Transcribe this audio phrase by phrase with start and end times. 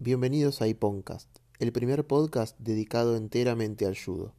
[0.00, 4.32] Bienvenidos a iPoncast, el primer podcast dedicado enteramente al judo.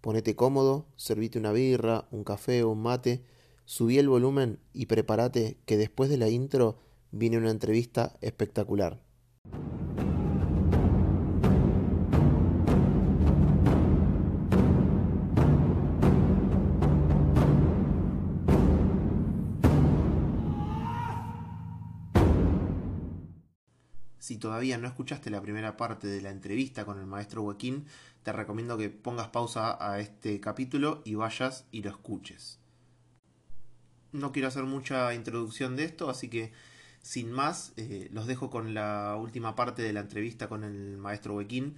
[0.00, 3.22] Ponete cómodo, servite una birra, un café o un mate,
[3.66, 6.78] subí el volumen y prepárate que después de la intro
[7.10, 8.98] viene una entrevista espectacular.
[24.46, 27.84] Todavía no escuchaste la primera parte de la entrevista con el maestro Joaquín,
[28.22, 32.60] te recomiendo que pongas pausa a este capítulo y vayas y lo escuches.
[34.12, 36.52] No quiero hacer mucha introducción de esto, así que
[37.02, 41.34] sin más, eh, los dejo con la última parte de la entrevista con el maestro
[41.34, 41.74] Joaquín.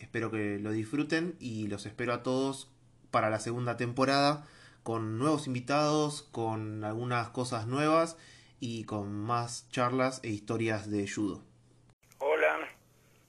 [0.00, 2.68] Espero que lo disfruten y los espero a todos
[3.12, 4.44] para la segunda temporada
[4.82, 8.16] con nuevos invitados, con algunas cosas nuevas
[8.58, 11.47] y con más charlas e historias de judo.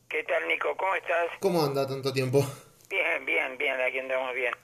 [0.10, 0.76] ¿Qué tal, Nico?
[0.76, 1.28] ¿Cómo estás?
[1.40, 2.44] ¿Cómo anda tanto tiempo?
[2.90, 4.56] Bien, bien, bien, aquí andamos bien.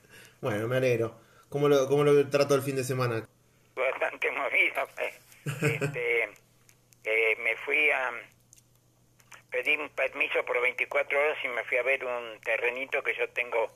[0.42, 1.20] Bueno, me alegro.
[1.50, 3.28] ¿Cómo lo, cómo lo trató el fin de semana?
[3.76, 4.88] Bastante movido.
[5.62, 6.24] Este,
[7.04, 8.12] eh, me fui a...
[9.52, 13.30] Pedí un permiso por 24 horas y me fui a ver un terrenito que yo
[13.30, 13.72] tengo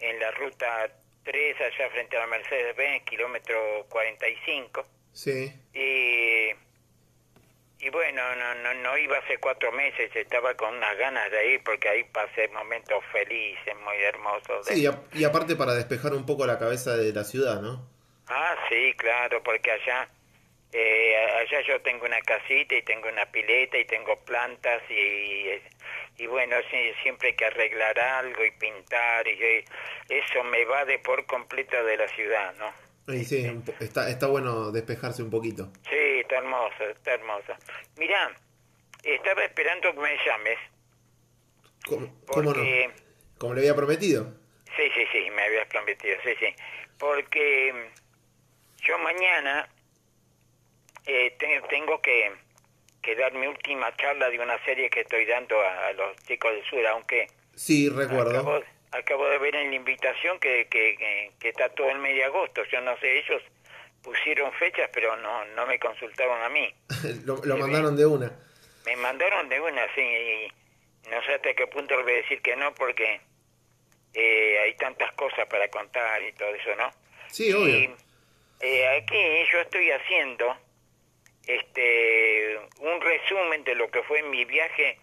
[0.00, 0.90] en la ruta
[1.24, 4.82] 3, allá frente a la Mercedes-Benz, kilómetro 45.
[5.12, 5.52] Sí.
[5.74, 6.54] Y
[7.82, 11.64] y bueno, no, no, no iba hace cuatro meses, estaba con unas ganas de ir
[11.64, 14.66] porque ahí pasé momentos felices, muy hermosos.
[14.66, 17.84] Sí, y, aparte para despejar un poco la cabeza de la ciudad, ¿no?
[18.28, 20.08] Ah, sí, claro, porque allá,
[20.72, 26.26] eh, allá yo tengo una casita y tengo una pileta y tengo plantas y, y
[26.28, 26.54] bueno,
[27.02, 29.64] siempre hay que arreglar algo y pintar y
[30.08, 32.72] eso me va de por completo de la ciudad, ¿no?
[33.08, 35.72] Sí, sí, está, está bueno despejarse un poquito.
[35.90, 36.01] Sí,
[36.32, 37.52] está hermoso, está hermoso.
[37.96, 38.34] Mirá,
[39.02, 40.58] estaba esperando que me llames.
[41.86, 42.62] ¿Cómo, ¿cómo no?
[43.38, 44.32] ¿Como le había prometido?
[44.76, 46.54] Sí, sí, sí, me habías prometido, sí, sí.
[46.98, 47.90] Porque
[48.78, 49.68] yo mañana
[51.04, 51.36] eh,
[51.68, 52.32] tengo que,
[53.02, 56.64] que dar mi última charla de una serie que estoy dando a, los chicos del
[56.64, 57.26] sur, aunque...
[57.54, 58.62] Sí, recuerdo
[58.92, 62.62] acabo de ver en la invitación que, que, que, está todo el mes de agosto.
[62.70, 63.42] Yo no sé, ellos
[64.02, 66.72] pusieron fechas, pero no, no me consultaron a mí.
[67.24, 68.32] lo, mandaron de una.
[68.84, 72.42] Me mandaron de una, sí, y no sé hasta qué punto le voy a decir
[72.42, 73.20] que no, porque
[74.14, 76.90] eh, hay tantas cosas para contar y todo eso, ¿no?
[77.28, 77.96] Sí, obvio.
[78.60, 79.16] Eh, aquí
[79.52, 80.56] yo estoy haciendo
[81.46, 84.98] este un resumen de lo que fue mi viaje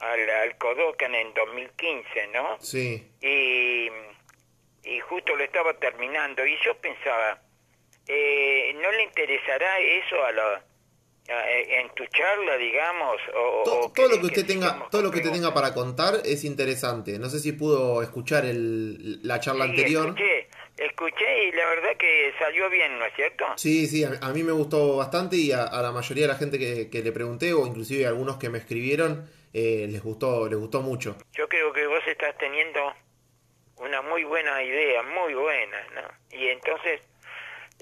[0.00, 2.58] al, al Kodokan en 2015, ¿no?
[2.60, 3.08] Sí.
[3.20, 3.88] Y,
[4.82, 7.40] y justo lo estaba terminando y yo pensaba,
[8.08, 10.64] eh, ¿no le interesará eso a la
[11.30, 13.20] en tu charla, digamos?
[13.34, 17.18] O, todo, lo que usted tenga, todo lo que te tenga para contar es interesante.
[17.18, 20.06] No sé si pudo escuchar el, la charla anterior.
[20.06, 20.48] Escuché,
[20.78, 23.44] escuché y la verdad que salió bien, ¿no es cierto?
[23.56, 26.58] Sí, sí, a, mí me gustó bastante y a, a, la mayoría de la gente
[26.58, 30.58] que, que le pregunté o inclusive a algunos que me escribieron eh, les gustó les
[30.58, 31.16] gustó mucho.
[31.32, 32.92] Yo creo que vos estás teniendo
[33.76, 36.36] una muy buena idea, muy buena, ¿no?
[36.38, 37.00] Y entonces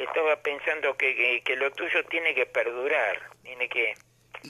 [0.05, 3.95] estaba pensando que, que, lo tuyo tiene que perdurar, tiene que...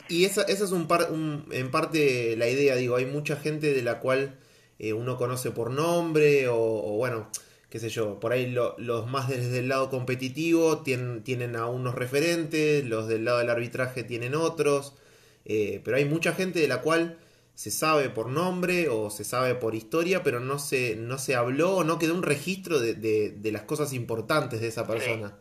[0.08, 3.82] Y esa, esa es un, par, en parte la idea, digo, hay mucha gente de
[3.82, 4.38] la cual
[4.78, 7.30] eh, uno conoce por nombre o, bueno,
[7.70, 11.94] qué sé yo, por ahí los más desde el lado competitivo tienen, tienen a unos
[11.94, 14.96] referentes, los del lado del arbitraje tienen otros,
[15.44, 17.18] eh, pero hay mucha gente de la cual
[17.56, 21.76] se sabe por nombre o se sabe por historia, pero no se, no se habló
[21.76, 25.38] o no quedó un registro de, de, las cosas importantes de esa persona.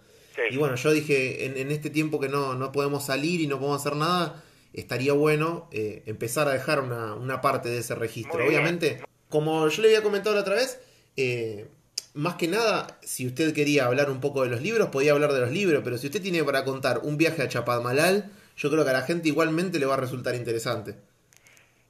[0.49, 3.81] Y bueno, yo dije, en, este tiempo que no, no podemos salir y no podemos
[3.81, 8.45] hacer nada, estaría bueno eh, empezar a dejar una, una, parte de ese registro.
[8.45, 10.79] Obviamente, como yo le había comentado la otra vez,
[11.17, 11.67] eh,
[12.13, 15.41] más que nada, si usted quería hablar un poco de los libros, podía hablar de
[15.41, 18.91] los libros, pero si usted tiene para contar un viaje a Chapadmalal, yo creo que
[18.91, 20.95] a la gente igualmente le va a resultar interesante.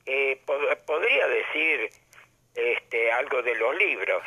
[0.06, 0.42] Eh,
[0.86, 1.90] podría decir
[2.54, 4.22] este, algo de los libros.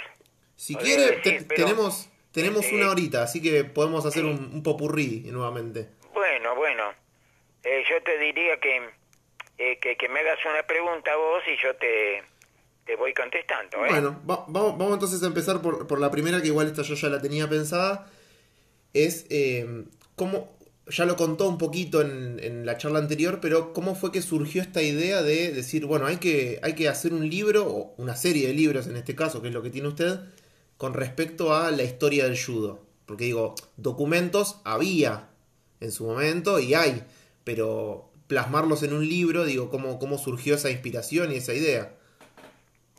[0.56, 1.20] Si quiere,
[1.54, 5.88] tenemos, tenemos este, una horita, así que podemos hacer un, un popurrí nuevamente.
[6.12, 6.92] Bueno, bueno.
[7.62, 11.74] Eh, yo te diría eh, que, que, me hagas una pregunta a vos y yo
[11.76, 12.24] te,
[12.84, 13.78] te voy contestando.
[13.78, 17.08] Bueno, vamos, vamos entonces a empezar por, por la primera, que igual esta yo ya
[17.08, 18.10] la tenía pensada.
[18.94, 19.26] Es
[20.16, 20.57] cómo,
[20.90, 24.82] ya lo contó un poquito en, la charla anterior, pero ¿cómo fue que surgió esta
[24.82, 28.54] idea de decir, bueno, hay que, hay que hacer un libro, o una serie de
[28.54, 30.20] libros en este caso, que es lo que tiene usted,
[30.76, 32.84] con respecto a la historia del judo?
[33.06, 35.28] Porque digo, documentos había
[35.80, 37.04] en su momento y hay,
[37.44, 41.92] pero plasmarlos en un libro, digo, cómo, cómo surgió esa inspiración y esa idea.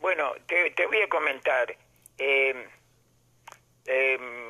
[0.01, 1.75] Bueno, te, voy a comentar.
[2.17, 2.55] Eh,
[3.85, 4.48] em,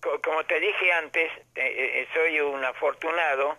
[0.00, 3.56] como te dije antes, eh, eh, soy un afortunado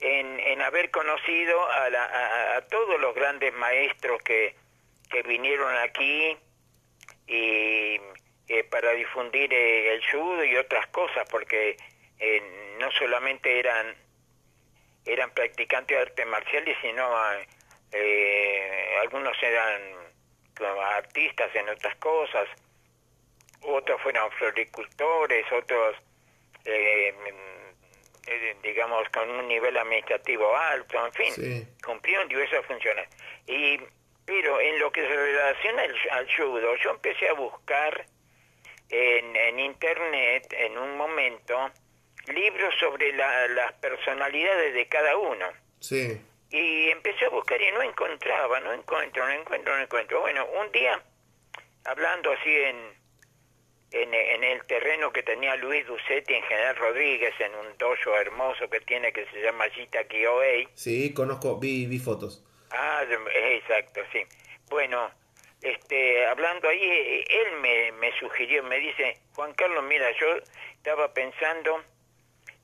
[0.00, 4.54] en, haber conocido a, a, todos los grandes maestros que,
[5.26, 6.36] vinieron aquí
[7.28, 8.00] y
[8.70, 11.76] para difundir el judo y otras cosas, porque
[12.80, 13.94] no solamente eran
[15.06, 17.08] eran practicantes de artes marciales, sino
[17.92, 19.82] eh, algunos eran
[20.94, 22.48] artistas en otras cosas,
[23.64, 25.96] otros fueron floricultores, otros,
[26.64, 27.14] eh,
[28.26, 33.08] eh, digamos, con un nivel administrativo alto, en fin, cumplieron diversas funciones.
[33.46, 33.80] Y,
[34.24, 35.82] pero en lo que se relaciona
[36.12, 38.06] al, judo, yo empecé a buscar
[38.88, 41.70] en, en internet en un momento
[42.32, 45.46] libros sobre las personalidades de cada uno.
[45.80, 46.20] Sí.
[46.50, 50.20] Y empecé a buscar y no encontraba, no encuentro, no encuentro, no encuentro.
[50.20, 51.02] Bueno, un día,
[51.84, 52.76] hablando así en,
[53.94, 58.80] en, el terreno que tenía Luis Ducetti en General Rodríguez, en un dojo hermoso que
[58.80, 60.68] tiene que se llama Gita Kioei.
[60.74, 62.44] Sí, conozco, vi, vi fotos.
[62.70, 63.04] Ah,
[63.34, 64.22] exacto, sí.
[64.68, 65.10] Bueno,
[65.62, 70.26] este, hablando ahí, él me, me sugirió, me dice, Juan Carlos, mira, yo
[70.76, 71.82] estaba pensando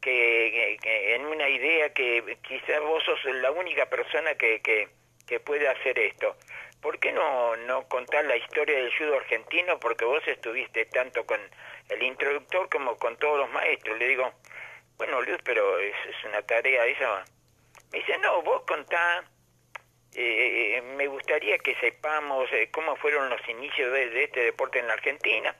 [0.00, 0.78] que,
[1.14, 4.88] en una idea que quizás vos sos la única persona que, que,
[5.26, 6.36] que puede hacer esto.
[6.80, 9.78] ¿Por qué no, no contar la historia del judo argentino?
[9.78, 11.40] Porque vos estuviste tanto con
[11.88, 13.98] el introductor como con todos los maestros.
[13.98, 14.32] Le digo,
[14.96, 15.94] bueno, Luis, pero es,
[16.24, 17.24] una tarea esa.
[17.92, 19.24] Me dice, no, vos contá,
[20.14, 24.86] eh, me gustaría que sepamos eh, cómo fueron los inicios de, de este deporte en
[24.86, 25.54] la Argentina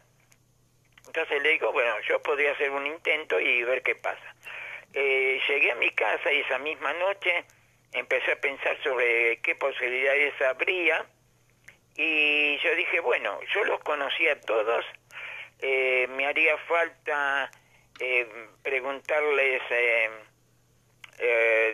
[1.11, 4.35] entonces le digo, bueno, yo podría hacer un intento y ver qué pasa.
[4.93, 7.45] Eh, llegué a mi casa y esa misma noche
[7.93, 11.05] empecé a pensar sobre qué posibilidades habría
[11.97, 14.85] y yo dije, bueno, yo los conocía a todos,
[15.61, 17.51] eh, me haría falta
[17.99, 18.27] eh,
[18.63, 19.63] preguntarles,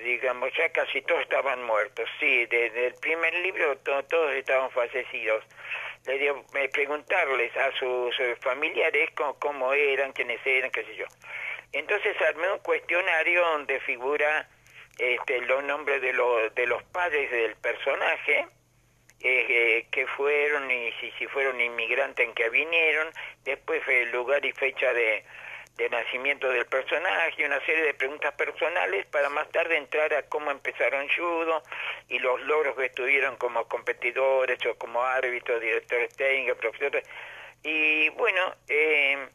[0.04, 5.44] digamos, ya casi todos estaban muertos, sí, desde el primer libro todos estaban fallecidos
[6.06, 11.06] le dio, preguntarles a sus familiares cómo, eran, quiénes eran, qué sé yo.
[11.72, 14.48] Entonces armé un cuestionario donde figura
[14.98, 18.46] este, los nombres de, los de los padres del personaje,
[19.20, 23.08] eh, eh, que fueron y si, fueron inmigrantes en que vinieron,
[23.44, 25.24] después el lugar y fecha de,
[25.76, 30.50] de nacimiento del personaje, una serie de preguntas personales para más tarde entrar a cómo
[30.50, 31.62] empezaron judo
[32.08, 37.06] y los logros que tuvieron como competidores o como árbitros, directores técnicos, profesores.
[37.62, 39.28] Y bueno, eh,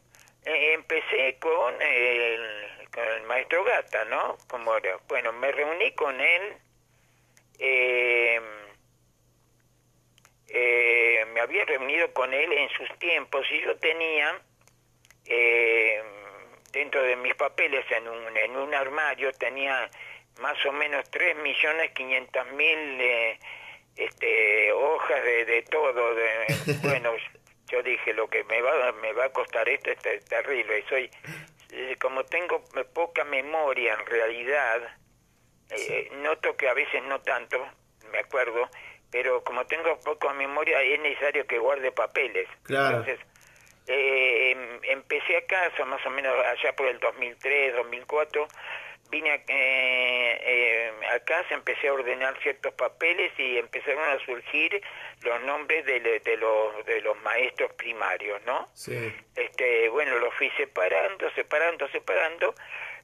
[0.44, 4.36] eh, empecé con el, con el maestro Gata, ¿no?
[4.48, 4.72] Como
[5.08, 6.56] bueno, me reuní con él.
[7.58, 8.40] Eh,
[11.32, 14.38] me había reunido con él en sus tiempos y yo tenía
[15.24, 16.02] eh,
[16.72, 19.90] dentro de mis papeles en un, en un armario tenía
[20.40, 23.38] más o menos 3.500.000 eh,
[23.96, 26.14] este, hojas de, de todo.
[26.14, 26.46] De,
[26.82, 27.12] bueno,
[27.68, 30.80] yo dije, lo que me va, me va a costar esto es terrible.
[30.80, 31.10] Y soy,
[31.72, 34.96] eh, como tengo poca memoria en realidad,
[35.70, 37.66] eh, noto que a veces no tanto,
[38.10, 38.68] me acuerdo,
[39.10, 42.46] pero como tengo poca memoria es necesario que guarde papeles.
[42.68, 43.18] Entonces,
[43.86, 48.48] eh, em, empecé a casa más o menos allá por el 2003, 2004,
[49.12, 54.82] vine a, eh, eh, a casa, empecé a ordenar ciertos papeles y empezaron a surgir
[55.22, 58.68] los nombres de, de, los, de los maestros primarios, ¿no?
[58.72, 59.14] Sí.
[59.36, 62.54] Este, bueno, los fui separando, separando, separando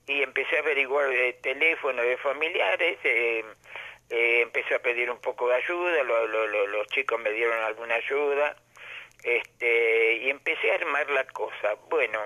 [0.07, 3.45] y empecé a averiguar de teléfono de familiares, eh,
[4.09, 8.57] eh, empecé a pedir un poco de ayuda, los chicos me dieron alguna ayuda
[9.23, 11.75] este, y empecé a armar la cosa.
[11.91, 12.25] Bueno,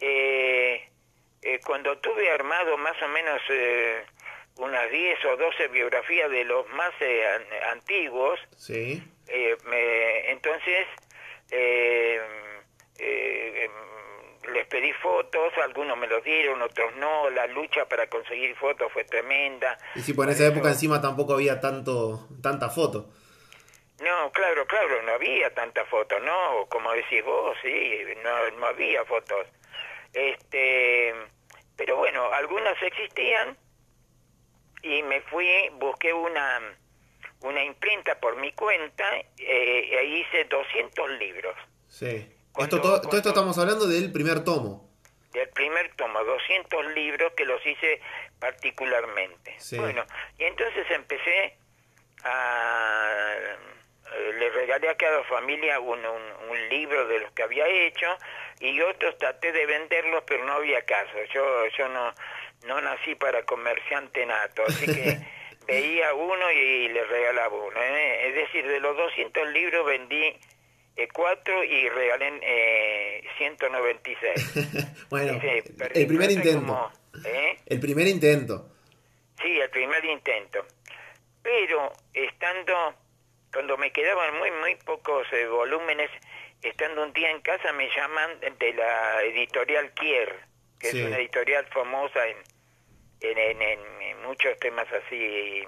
[0.00, 0.89] eh,
[1.42, 4.04] eh, cuando tuve armado más o menos eh,
[4.56, 6.92] unas 10 o 12 biografías de los más
[7.72, 9.02] antiguos, sí.
[9.64, 10.86] me, entonces
[14.52, 19.04] les pedí fotos, algunos me los dieron, otros no, la lucha para conseguir fotos fue
[19.04, 19.78] tremenda.
[19.94, 23.08] Y si por esa época encima tampoco había tanto tanta foto.
[24.00, 26.66] No, claro, claro, no había tanta fotos, ¿no?
[26.68, 29.46] Como decís vos, sí, no, no había fotos.
[30.12, 31.14] Este,
[31.76, 33.56] pero bueno, algunas existían
[34.82, 36.60] y me fui, busqué una,
[37.42, 39.04] una imprenta por mi cuenta
[39.38, 41.54] eh, e hice 200 libros.
[41.88, 42.28] Sí.
[42.58, 44.88] esto, todo, esto estamos hablando del primer tomo.
[45.32, 48.00] Del primer tomo, 200 libros que los hice
[48.40, 49.54] particularmente.
[49.58, 49.78] Sí.
[49.78, 50.04] Bueno,
[50.38, 51.56] y entonces empecé
[52.24, 53.36] a...
[54.12, 58.06] eh, Le regalé a cada familia un, un, un libro de los que había hecho
[58.60, 61.12] y otros traté de venderlos, pero no había caso.
[61.34, 62.12] Yo, yo no,
[62.66, 65.18] no nací para comerciante nato, así que
[65.66, 67.82] veía uno y le regalaba uno.
[67.82, 68.28] ¿eh?
[68.28, 70.36] Es decir, de los 200 libros vendí
[70.96, 75.08] eh, cuatro y regalé eh, 196.
[75.10, 75.40] bueno,
[75.94, 76.60] el primer intento.
[76.60, 76.92] como-
[77.24, 77.56] ¿eh?
[77.66, 78.68] El primer intento.
[79.42, 80.66] Sí, el primer intento.
[81.42, 82.94] Pero estando,
[83.52, 86.10] cuando me quedaban muy, muy pocos eh, volúmenes,
[86.62, 90.34] estando un día en casa me llaman de la editorial Kier,
[90.78, 91.00] que Sí.
[91.00, 92.36] es una editorial famosa en,
[93.20, 95.64] en, en- muchos temas así,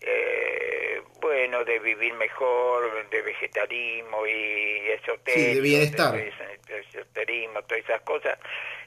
[0.00, 5.32] eh, bueno, de vivir mejor, de vegetarianismo y esotérico.
[5.48, 6.12] Sí, de bienestar.
[6.12, 6.32] de-
[6.68, 8.38] de esoterismo, todas esas cosas.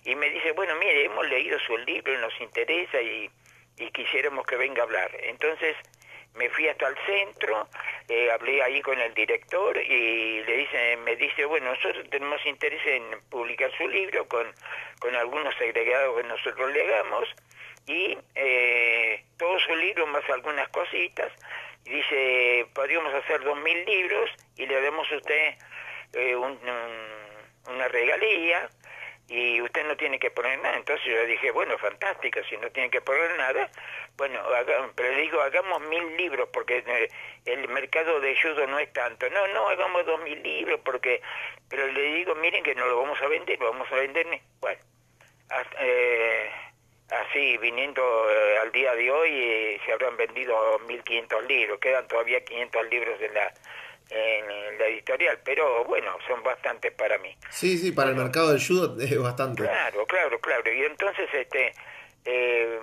[0.03, 3.29] Y me dice, bueno, mire, hemos leído su libro y nos interesa y,
[3.77, 5.11] y quisiéramos que venga a hablar.
[5.21, 5.75] Entonces
[6.37, 7.67] me fui hasta el centro,
[8.07, 12.81] eh, hablé ahí con el director y le dice, me dice, bueno, nosotros tenemos interés
[12.85, 14.47] en publicar su libro con,
[14.99, 17.27] con algunos agregados que nosotros le hagamos
[17.87, 21.31] y eh, todo su libro más algunas cositas.
[21.85, 25.53] Y dice, podríamos hacer dos mil libros y le damos a usted
[26.13, 28.69] eh, un- un- una regalía
[29.29, 30.75] y usted no tiene que poner nada.
[30.77, 33.69] Entonces yo dije, bueno, fantástico, si no tiene que poner nada,
[34.17, 37.09] bueno, haga- pero le digo, hagamos mil libros porque eh,
[37.45, 39.29] el mercado de judo no es tanto.
[39.29, 41.21] No, no, hagamos dos mil libros porque,
[41.69, 44.25] pero le digo, miren que no lo vamos a vender, lo vamos a vender,
[44.59, 44.81] bueno,
[45.49, 46.49] hasta- eh,
[47.09, 52.43] así viniendo eh, al día de hoy eh, se habrán vendido 1500 libros, quedan todavía
[52.43, 53.53] 500 libros en la
[54.09, 57.35] en la editorial, pero bueno, son bastantes para mí.
[57.49, 59.63] Sí, sí, para el mercado del judo es bastante.
[59.63, 60.71] Claro, claro, claro.
[60.71, 61.73] Y entonces este
[62.23, 62.79] eh,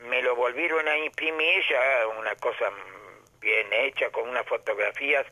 [0.00, 2.70] me lo volvieron a imprimir ya una cosa
[3.40, 5.26] bien hecha con unas fotografías.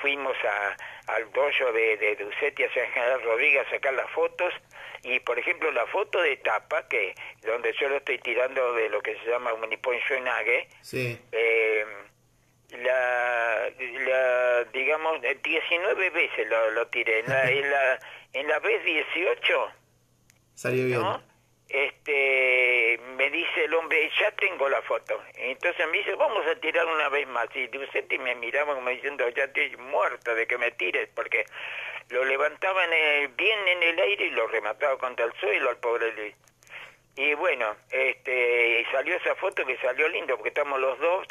[0.00, 4.54] Fuimos a, al dojo de, de Ducetti a San General Rodríguez a sacar las fotos
[5.02, 9.02] y por ejemplo la foto de tapa que donde yo lo estoy tirando de lo
[9.02, 9.68] que se llama un
[10.08, 11.84] Shoinage Sí, eh,
[12.78, 17.20] la, la, digamos, 19 veces lo, lo tiré.
[17.20, 17.98] En la, en la,
[18.32, 19.70] en la vez 18,
[20.54, 21.00] salió bien.
[21.00, 21.29] ¿no?
[21.70, 25.22] Este, me dice el hombre, ya tengo la foto.
[25.34, 27.46] Entonces me dice, vamos a tirar una vez más.
[27.54, 31.46] Y Ducetti me miraba como diciendo, ya estoy muerto de que me tires, porque
[32.08, 32.90] lo levantaban
[33.36, 36.34] bien en el aire y lo remataba contra el suelo al pobre Luis.
[37.16, 41.26] Y bueno, este, salió esa foto que salió lindo, porque estamos los dos.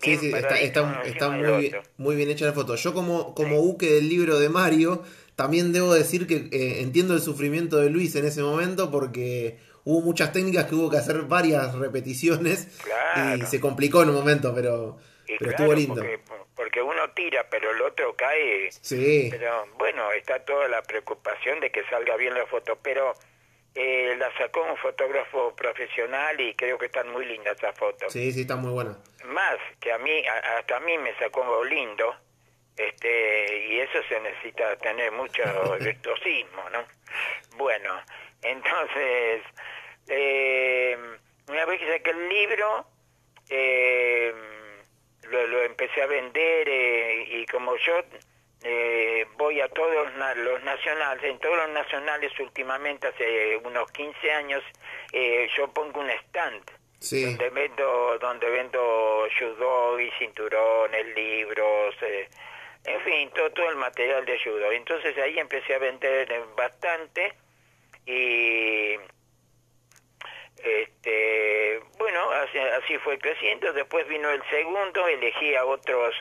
[0.00, 1.90] Sí, sí, está, está, está muy, bien, otro.
[1.98, 2.74] muy bien hecha la foto.
[2.76, 5.02] Yo como, como buque del libro de Mario,
[5.36, 10.00] también debo decir que eh, entiendo el sufrimiento de Luis en ese momento porque hubo
[10.00, 13.36] muchas técnicas que hubo que hacer varias repeticiones Claro.
[13.36, 15.94] y se complicó en un momento, pero, Y pero claro, estuvo lindo.
[16.02, 16.20] Porque,
[16.56, 18.70] porque uno tira, pero el otro cae.
[18.72, 23.12] Sí, Pero bueno, está toda la preocupación de que salga bien la foto, pero
[23.74, 28.12] eh, la sacó un fotógrafo profesional y creo que están muy lindas esas fotos.
[28.12, 28.96] sí, sí, está muy buena.
[29.26, 32.14] Más que a mí, a- hasta a mí me sacó lindo,
[32.76, 35.42] este, y eso se necesita tener mucho
[35.80, 36.84] virtuosismo, ¿no?
[37.56, 37.90] Bueno,
[38.42, 39.42] entonces,
[40.08, 40.96] eh,
[41.48, 42.86] una vez que saqué el libro,
[43.50, 44.34] eh,
[45.30, 48.02] lo, lo empecé a vender eh, y como yo
[48.62, 53.90] eh, voy a todos los na- los nacionales, en todos los nacionales últimamente, hace unos
[53.92, 54.62] 15 años,
[55.12, 56.62] eh, yo pongo un stand
[56.98, 61.94] Sí, donde vendo donde vendo judo y cinturones libros
[62.86, 64.72] en fin todo todo el material de judo.
[64.72, 67.34] Entonces ahí empecé a vender bastante
[68.06, 68.96] y
[70.64, 73.72] este bueno así, así fue creciendo.
[73.72, 76.14] Después vino el segundo elegí a otros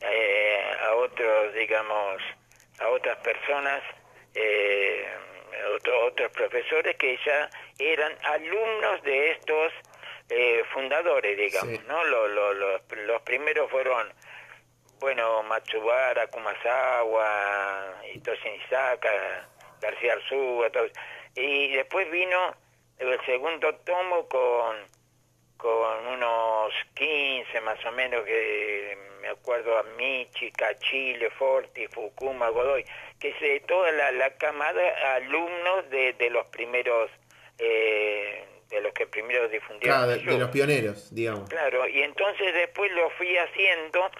[0.00, 2.22] eh, a otros digamos
[2.80, 3.82] a otras personas
[4.34, 5.06] eh,
[5.76, 7.48] otro- otros profesores que ya
[7.78, 9.72] eran alumnos de estos
[10.30, 11.80] eh, fundadores digamos Sí.
[11.86, 14.12] no Lo- lo- lo- los primeros fueron
[14.98, 19.48] bueno Matsubara Kumasawa Itoshi Nisaka
[19.80, 20.70] García Arzúa
[21.36, 22.56] y después vino
[22.98, 24.94] el segundo tomo con
[25.64, 32.84] con unos 15 más o menos que me acuerdo a Michi, Cachile, Forti, Fukuma, Godoy,
[33.18, 37.10] que es de toda la, la camada alumnos de, de los primeros,
[37.58, 41.48] eh, de los que primero difundieron claro, de, los pioneros, digamos.
[41.48, 44.10] Claro, y entonces después lo fui haciendo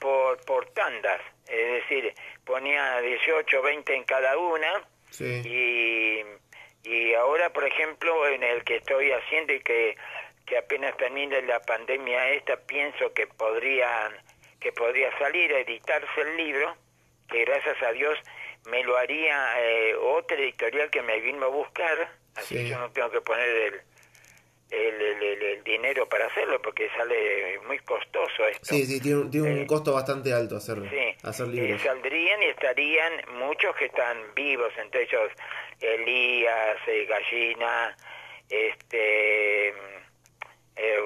[0.00, 2.12] por, por tandas, es decir,
[2.44, 6.24] ponía 18, 20 en cada una, Sí, y,
[6.82, 9.96] Y ahora, por ejemplo, en el que estoy haciendo y que,
[10.46, 14.10] que apenas termine la pandemia esta, pienso que podría,
[14.58, 16.76] que podría salir a editarse el libro,
[17.28, 18.18] que gracias a Dios
[18.66, 23.10] me lo haría eh, otra editorial que me vino a buscar, así yo no tengo
[23.10, 23.82] que poner el,
[24.70, 28.64] el, el, dinero para hacerlo porque sale muy costoso esto.
[28.64, 30.88] Sí, sí, tiene, un, tiene un eh, costo bastante alto hacerlo.
[30.88, 31.82] Sí, hacer libros.
[31.82, 35.30] saldrían y estarían muchos que están vivos, entre ellos
[35.80, 37.96] Elías, eh, Gallina,
[38.48, 40.98] este, eh,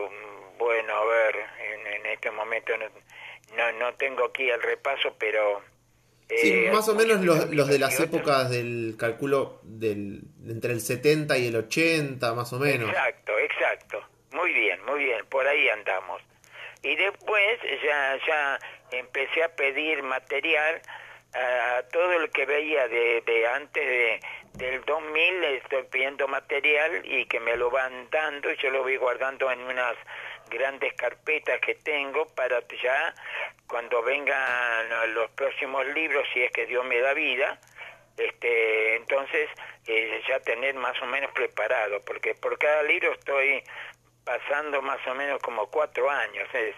[0.58, 2.86] bueno, a ver, en, en este momento no,
[3.56, 5.62] no, no tengo aquí el repaso, pero
[6.26, 10.80] Sí, eh, más o menos los, los de las épocas del cálculo del, entre el
[10.80, 12.88] 70 y el 80, más o menos.
[12.88, 14.00] Exacto.
[14.32, 16.22] Muy bien, muy bien, por ahí andamos.
[16.82, 18.58] Y después ya, ya
[18.90, 20.82] empecé a pedir material
[21.34, 24.20] a, todo lo que veía de, de antes de,
[24.54, 29.50] del 2000, estoy pidiendo material y que me lo van dando yo lo voy guardando
[29.50, 29.96] en unas
[30.48, 33.14] grandes carpetas que tengo para ya
[33.66, 37.58] cuando vengan los próximos libros, si es que Dios me da vida,
[38.16, 39.48] este, entonces
[39.86, 43.64] eh, ya tener más o menos preparado, porque por cada libro estoy
[44.24, 46.74] pasando más o menos como cuatro años, es,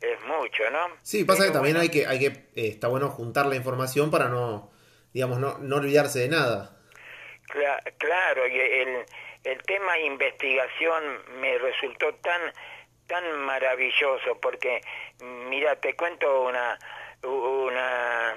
[0.00, 0.96] es mucho, ¿no?
[1.02, 4.28] Sí, pasa que también hay que, hay que eh, está bueno juntar la información para
[4.28, 4.70] no,
[5.12, 6.76] digamos, no, no olvidarse de nada.
[7.98, 9.04] claro, y el,
[9.44, 11.02] el tema investigación
[11.40, 12.40] me resultó tan
[13.06, 14.80] tan maravilloso porque
[15.50, 16.78] mira te cuento una
[17.22, 18.34] una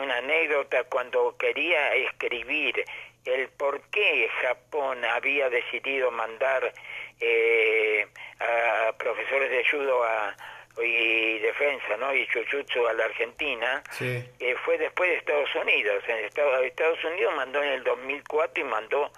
[0.00, 2.84] una anécdota cuando quería escribir
[3.24, 6.72] el por qué Japón había decidido mandar
[7.20, 8.06] eh,
[8.40, 10.34] a profesores de judo a,
[10.82, 16.02] y defensa no y chuchutsu a la Argentina eh, fue después de Estados Unidos.
[16.08, 19.12] En Estados, Estados Unidos mandó en el 2004 y mandó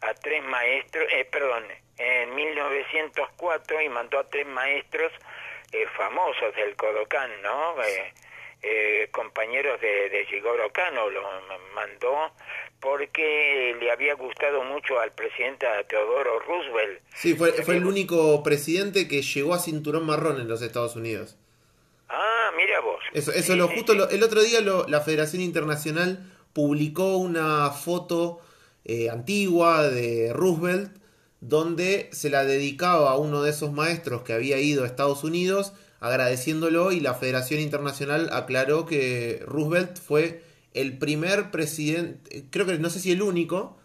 [0.00, 1.64] a tres maestros eh, perdón
[1.98, 5.12] en 1904 y mandó a tres maestros
[5.72, 7.82] eh, famosos del Kodokan, ¿no?
[7.82, 8.12] Eh,
[8.62, 11.22] eh, compañeros de, de Jigoro Kano, lo
[11.74, 12.32] mandó
[12.80, 17.00] porque le había gustado mucho al presidente Teodoro Roosevelt.
[17.14, 21.36] Sí, fue, fue el único presidente que llegó a cinturón marrón en los Estados Unidos.
[22.08, 23.00] Ah, mira vos.
[23.12, 26.18] Eso, eso lo justo el otro día lo, la Federación Internacional
[26.52, 28.40] publicó una foto
[29.10, 30.98] antigua de Roosevelt
[31.40, 35.72] donde se la dedicaba a uno de esos maestros que había ido a Estados Unidos
[36.00, 40.42] agradeciéndolo y la Federación Internacional aclaró que Roosevelt fue
[40.74, 43.78] el primer presidente, creo que no sé si el único,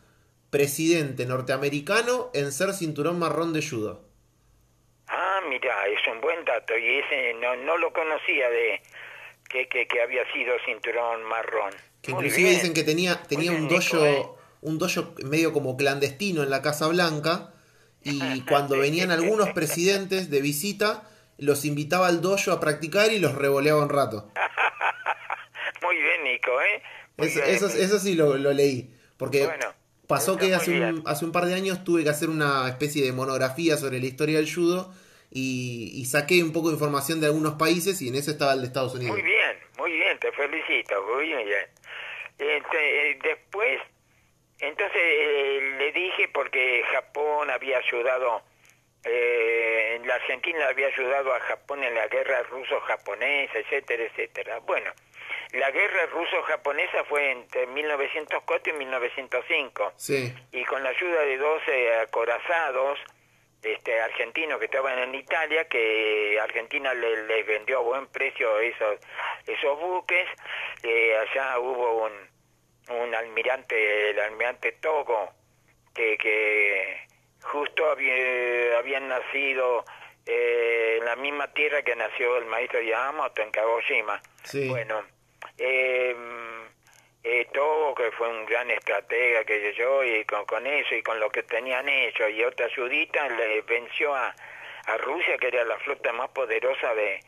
[0.50, 4.04] presidente norteamericano en ser cinturón marrón de judo.
[5.08, 8.82] Ah, mira, es un buen dato y ese no, no lo conocía de
[9.50, 11.74] que, que, había sido cinturón marrón.
[12.02, 14.24] Que inclusive dicen que tenía, tenía un dojo ¿eh?
[14.62, 17.54] un dojo medio como clandestino en la Casa Blanca
[18.04, 23.36] y cuando venían algunos presidentes de visita los invitaba al dojo a practicar y los
[23.36, 24.32] revoleaba un rato.
[25.82, 26.82] Muy bien, Nico, ¿eh?
[27.18, 29.50] eso, eso, sí lo, leí, porque
[30.08, 33.12] pasó que hace un, hace un par de años tuve que hacer una especie de
[33.12, 34.94] monografía sobre la historia del judo
[35.30, 38.68] y, saqué un poco de información de algunos países y en eso estaba el de
[38.68, 39.16] Estados Unidos.
[39.16, 41.48] Muy bien, muy bien, te felicito, muy bien.
[42.38, 43.80] Este, eh, después
[44.64, 48.42] entonces eh, le dije porque Japón había ayudado,
[49.06, 54.60] eh, la Argentina había ayudado a Japón en la guerra ruso-japonesa, etcétera, etcétera.
[54.60, 54.92] Bueno,
[55.52, 59.94] la guerra ruso-japonesa fue entre 1904 y 1905.
[59.96, 60.34] Sí.
[60.52, 63.00] Y con la ayuda de 12 acorazados
[63.62, 69.00] este, argentinos que estaban en Italia, que Argentina les le vendió a buen precio esos,
[69.48, 70.28] esos buques,
[70.84, 72.34] eh, allá hubo un
[72.90, 75.32] un almirante, el almirante Togo,
[75.94, 77.08] que, que
[77.44, 79.86] justo había, habían nacido
[80.26, 84.22] eh, en la misma tierra que nació el maestro Yamamoto en Kagoshima.
[84.68, 85.04] Bueno,
[85.58, 86.16] eh,
[87.24, 91.20] eh, Togo, que fue un gran estratega que yo, y con, con eso y con
[91.20, 94.36] lo que tenían hecho y otra ayudita, le venció a,
[94.86, 97.20] a Rusia, que era la flota más poderosa de,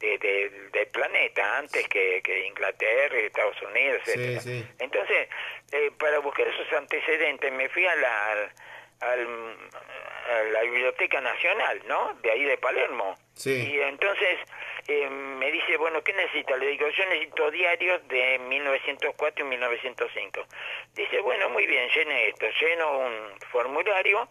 [0.00, 4.64] de, del planeta antes que, que Inglaterra, Estados Unidos, etc.
[4.78, 5.28] Entonces,
[5.72, 8.52] eh, para buscar esos antecedentes me fui a la,
[9.00, 9.16] a
[10.52, 12.14] la Biblioteca Nacional, ¿no?
[12.22, 13.16] De ahí de Palermo.
[13.44, 14.38] Y entonces
[14.88, 16.56] eh, me dice, bueno, ¿qué necesita?
[16.56, 20.46] Le digo, yo necesito diarios de 1904 y 1905.
[20.94, 24.28] Dice, bueno, muy bien, llene esto, lleno un formulario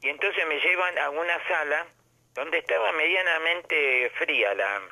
[0.00, 1.86] y entonces me llevan a una sala
[2.34, 4.82] donde estaba medianamente fría la,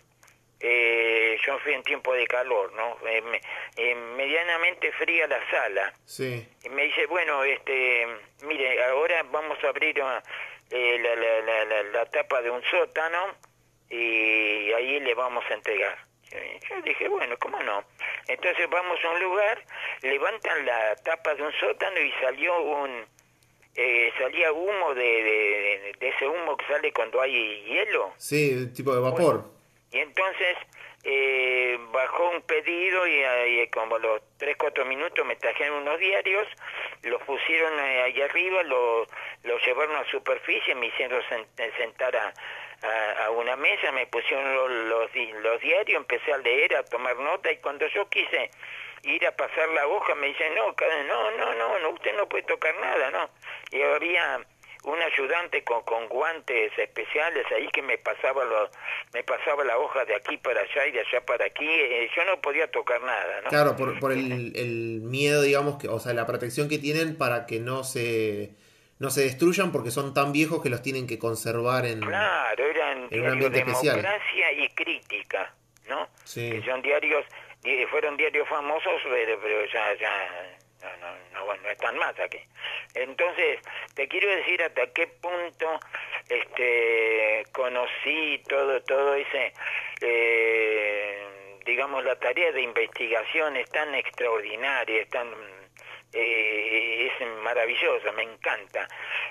[0.61, 2.97] eh, yo fui en tiempo de calor, ¿no?
[3.09, 3.41] Eh, me-
[3.77, 5.93] eh, medianamente fría la sala.
[6.05, 6.47] Sí.
[6.65, 8.07] Y me dice, bueno, este,
[8.43, 10.23] mire, ahora vamos a abrir ah,
[10.71, 13.35] eh, la, la, la, la, la tapa de un sótano
[13.91, 15.97] y ahí le vamos a entregar.
[16.69, 17.85] Yo dije, bueno, ¿cómo no?
[18.27, 19.63] Entonces vamos a un lugar,
[20.03, 23.07] levantan la tapa de un sótano y salió un...
[23.77, 28.13] eh, salía humo de, de, de ese humo que sale cuando hay hielo.
[28.17, 29.45] Sí, tipo de vapor.
[29.93, 30.57] Y entonces
[31.05, 35.99] eh, bajó un pedido y, ahí como a los 3, 4 minutos me trajeron unos
[35.99, 36.47] diarios,
[37.03, 39.07] los pusieron eh, ahí arriba, lo-
[39.45, 41.23] los llevaron a superficie, me hicieron
[41.59, 42.35] eh, sentar a,
[43.25, 45.11] a- una mesa, me pusieron los, los,
[45.43, 48.51] los diarios, empecé a leer, a tomar nota y cuando yo quise
[49.05, 50.75] ir a pasar la hoja me dicen, no,
[51.07, 53.31] no, no, no, no, usted no puede tocar nada, ¿no?
[53.71, 54.41] Y había
[54.87, 58.71] un ayudante con, con guantes especiales ahí que me pasaba lo,
[59.13, 62.25] me pasaba la hoja de aquí para allá y de allá para aquí eh, yo
[62.25, 66.13] no podía tocar nada no Claro, por, por el, el miedo, digamos, que, o sea,
[66.15, 68.51] la protección que tienen para que no se,
[69.01, 72.01] no se destruyan porque son tan viejos que los tienen que conservar en...
[72.01, 73.97] claro eran en un ambiente especial.
[73.97, 75.53] democracia y crítica
[75.89, 76.49] no Sí.
[76.51, 77.25] que son diarios
[77.63, 82.39] di- fueron diarios famosos pero, pero ya ya no, no, no, no están más aquí.
[82.95, 83.61] Entonces,
[83.95, 85.81] te quiero decir hasta qué punto
[86.29, 89.53] este conocí todo todo ese
[90.03, 91.27] eh,
[91.65, 95.29] digamos la tarea de investigación es tan extraordinaria, es tan
[96.13, 98.89] eh, es maravillosa, me encanta.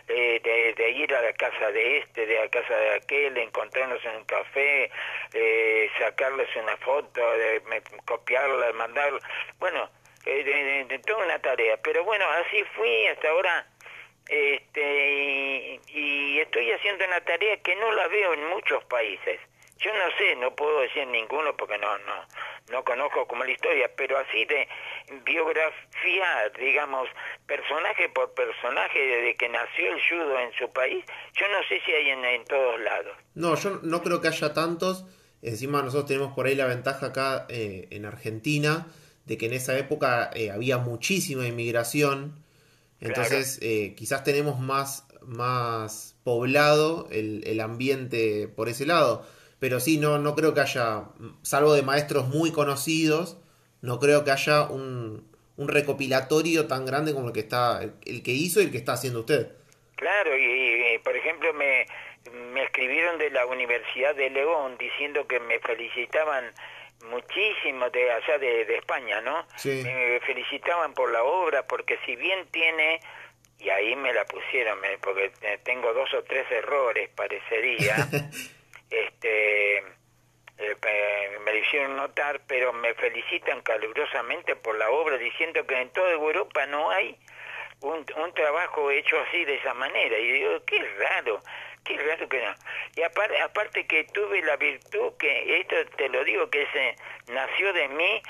[0.07, 4.03] Eh, de, de ir a la casa de este, de la casa de aquel, encontrarnos
[4.05, 4.91] en un café,
[5.33, 9.19] eh, sacarles una foto, de, me- copiarla, mandarla.
[9.57, 9.89] Bueno,
[10.25, 11.77] eh, de, toda una tarea.
[11.83, 13.67] Pero bueno, así fui hasta ahora.
[14.27, 19.39] Este, y, y estoy haciendo una tarea que no la veo en muchos países.
[19.77, 22.25] Yo no sé, no puedo decir ninguno porque no, no,
[22.71, 24.67] no conozco como la historia, pero así de
[25.25, 27.09] biografía, digamos,
[27.45, 31.91] personaje por personaje desde que nació el judo en su país, yo no sé si
[31.91, 33.17] hay en, en todos lados.
[33.35, 35.05] No, yo no creo que haya tantos.
[35.41, 38.87] Encima nosotros tenemos por ahí la ventaja acá eh, en Argentina
[39.25, 42.43] de que en esa época eh, había muchísima inmigración.
[42.99, 49.25] Entonces eh, quizás tenemos más, más poblado el, el ambiente por ese lado.
[49.59, 51.05] Pero sí, no, no creo que haya,
[51.41, 53.37] salvo de maestros muy conocidos,
[53.81, 58.31] no creo que haya un, un recopilatorio tan grande como el que está, el que
[58.31, 59.51] hizo y el que está haciendo usted.
[59.95, 61.85] Claro, y, y, por ejemplo me,
[62.53, 66.51] me escribieron de la Universidad de León diciendo que me felicitaban
[67.05, 69.47] muchísimo de allá de, de España, ¿no?
[69.57, 69.81] Sí.
[69.83, 72.99] Me felicitaban por la obra porque si bien tiene,
[73.59, 77.95] y ahí me la pusieron, me- porque eh, tengo dos o tres errores, parecería,
[78.89, 79.77] este
[80.57, 85.89] eh, me lo hicieron notar, pero me felicitan calurosamente por la obra, diciendo que en
[85.89, 87.17] toda Europa no hay
[87.81, 90.17] un, un trabajo hecho así de esa manera.
[90.17, 91.41] Y digo, qué raro,
[91.85, 92.53] que no.
[92.95, 96.95] Y aparte, aparte que tuve la virtud, que esto te lo digo, que se
[97.31, 98.21] nació de mí,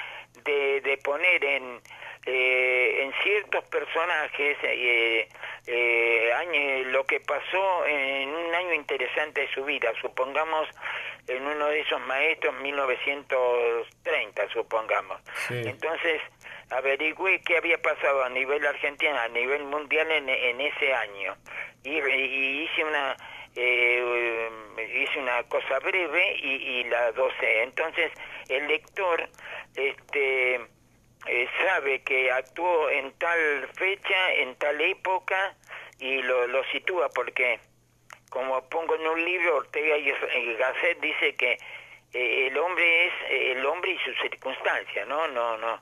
[0.44, 1.82] de, de poner en,
[2.26, 5.28] eh, en ciertos personajes eh,
[5.68, 10.68] eh, año- lo que pasó en un año interesante de su vida, supongamos
[11.28, 15.22] en uno de esos maestros 1930, supongamos.
[15.48, 15.64] Sí.
[15.66, 16.22] Entonces
[16.70, 21.36] averigüé qué había pasado a nivel argentino, a nivel mundial en, en ese año
[21.84, 23.16] y, y hice una
[23.56, 24.50] eh,
[24.94, 27.64] hice una cosa breve y, y la docé.
[27.64, 28.12] Entonces
[28.50, 29.30] el lector
[29.76, 30.56] este
[31.28, 35.56] eh, sabe que actuó en tal fecha, en tal época
[36.00, 37.60] y lo, lo sitúa porque
[38.30, 41.58] como pongo en un libro, Ortega y Gasset dice que
[42.14, 45.28] eh, el hombre es el hombre y sus circunstancias, ¿no?
[45.30, 45.80] No, no,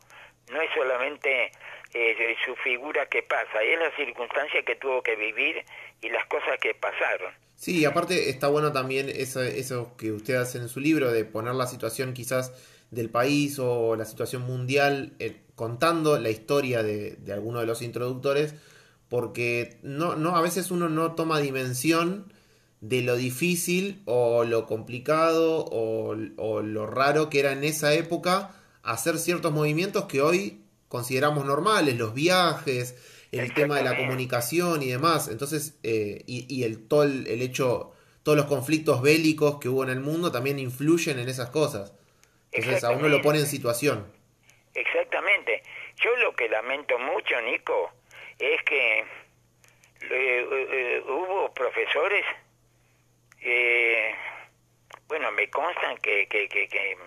[0.51, 1.51] no es solamente
[1.93, 5.63] eh, su figura que pasa, es la circunstancia que tuvo que vivir
[6.01, 7.33] y las cosas que pasaron.
[7.63, 11.65] Sí, aparte está bueno también eso, que usted hace en su libro, de poner la
[11.65, 12.51] situación quizás
[12.91, 18.53] del país o la situación mundial, eh, contando la historia de, alguno de los introductores,
[19.07, 22.33] porque no, no, a veces uno no toma dimensión
[22.81, 29.17] de lo difícil o lo complicado o lo raro que era en esa época hacer
[29.17, 32.95] ciertos movimientos que hoy consideramos normales, los viajes,
[33.39, 35.27] el tema de la comunicación y demás.
[35.27, 37.93] Entonces, eh, y, y el, todo el, el hecho,
[38.23, 41.93] todos los conflictos bélicos que hubo en el mundo también influyen en esas cosas.
[42.51, 44.05] Entonces a uno lo pone en situación.
[44.73, 45.63] Exactamente.
[45.97, 47.91] Yo lo que lamento mucho, Nico,
[48.39, 49.05] es que eh,
[50.11, 52.25] eh, hubo profesores
[53.41, 54.13] eh,
[55.07, 56.97] bueno, me constan que, que, que, que,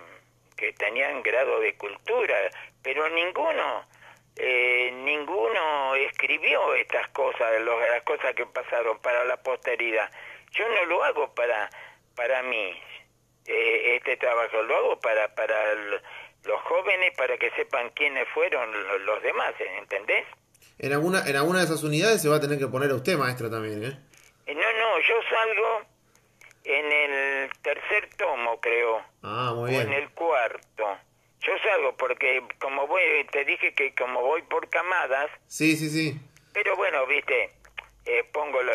[0.57, 2.37] que tenían grado de cultura,
[2.83, 3.85] pero ninguno,
[4.37, 10.11] eh, ninguno escribió estas cosas, los, las cosas que pasaron para la posteridad.
[10.53, 11.71] Yo no lo hago para,
[12.15, 12.81] para mí,
[13.47, 18.71] eh, este trabajo, lo hago para, para los jóvenes, para que sepan quiénes fueron
[19.05, 20.25] los demás, ¿entendés?
[20.79, 23.17] En alguna, en alguna de esas unidades se va a tener que poner a usted,
[23.17, 23.99] maestro, también, ¿eh?
[24.55, 25.83] No, no, yo salgo
[26.65, 29.03] en el tercer tomo, creo.
[29.23, 29.89] Ah, muy O bien.
[29.89, 30.99] en el cuarto.
[31.47, 36.19] Yo salgo porque como voy, te dije que como voy por camadas, Sí, sí, sí.
[36.53, 37.51] pero bueno, viste,
[38.05, 38.73] eh, pongo la,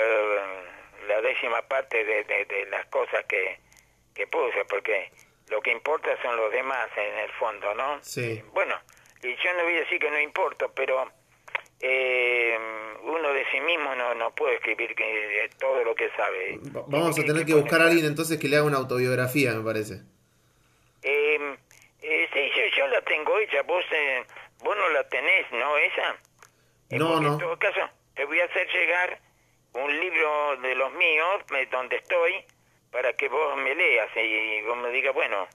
[1.07, 3.59] la décima parte de, de, de las cosas que,
[4.15, 5.11] que puse, porque
[5.49, 7.99] lo que importa son los demás en el fondo, ¿no?
[8.03, 8.41] Sí.
[8.53, 8.75] Bueno,
[9.21, 11.11] y yo no voy a decir que no importo, pero
[11.81, 12.57] eh,
[13.03, 16.57] uno de sí mismo no, no puede escribir que, eh, todo lo que sabe.
[16.75, 19.63] Va- Vamos a tener que buscar a alguien entonces que le haga una autobiografía, me
[19.63, 20.01] parece.
[21.03, 21.57] Eh,
[22.01, 24.23] eh, sí, yo, yo la tengo hecha, vos, eh,
[24.59, 25.77] vos no la tenés, ¿no?
[25.77, 26.15] Esa.
[26.89, 27.33] Eh, No, no.
[27.33, 29.19] En todo caso, te voy a hacer llegar
[29.73, 32.43] un libro de los míos, eh, donde estoy,
[32.91, 35.47] para que vos me leas y vos me digas, bueno,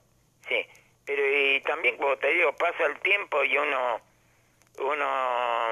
[0.47, 0.65] sí.
[1.05, 4.01] Pero y también, como te digo, pasa el tiempo y uno,
[4.79, 5.67] uno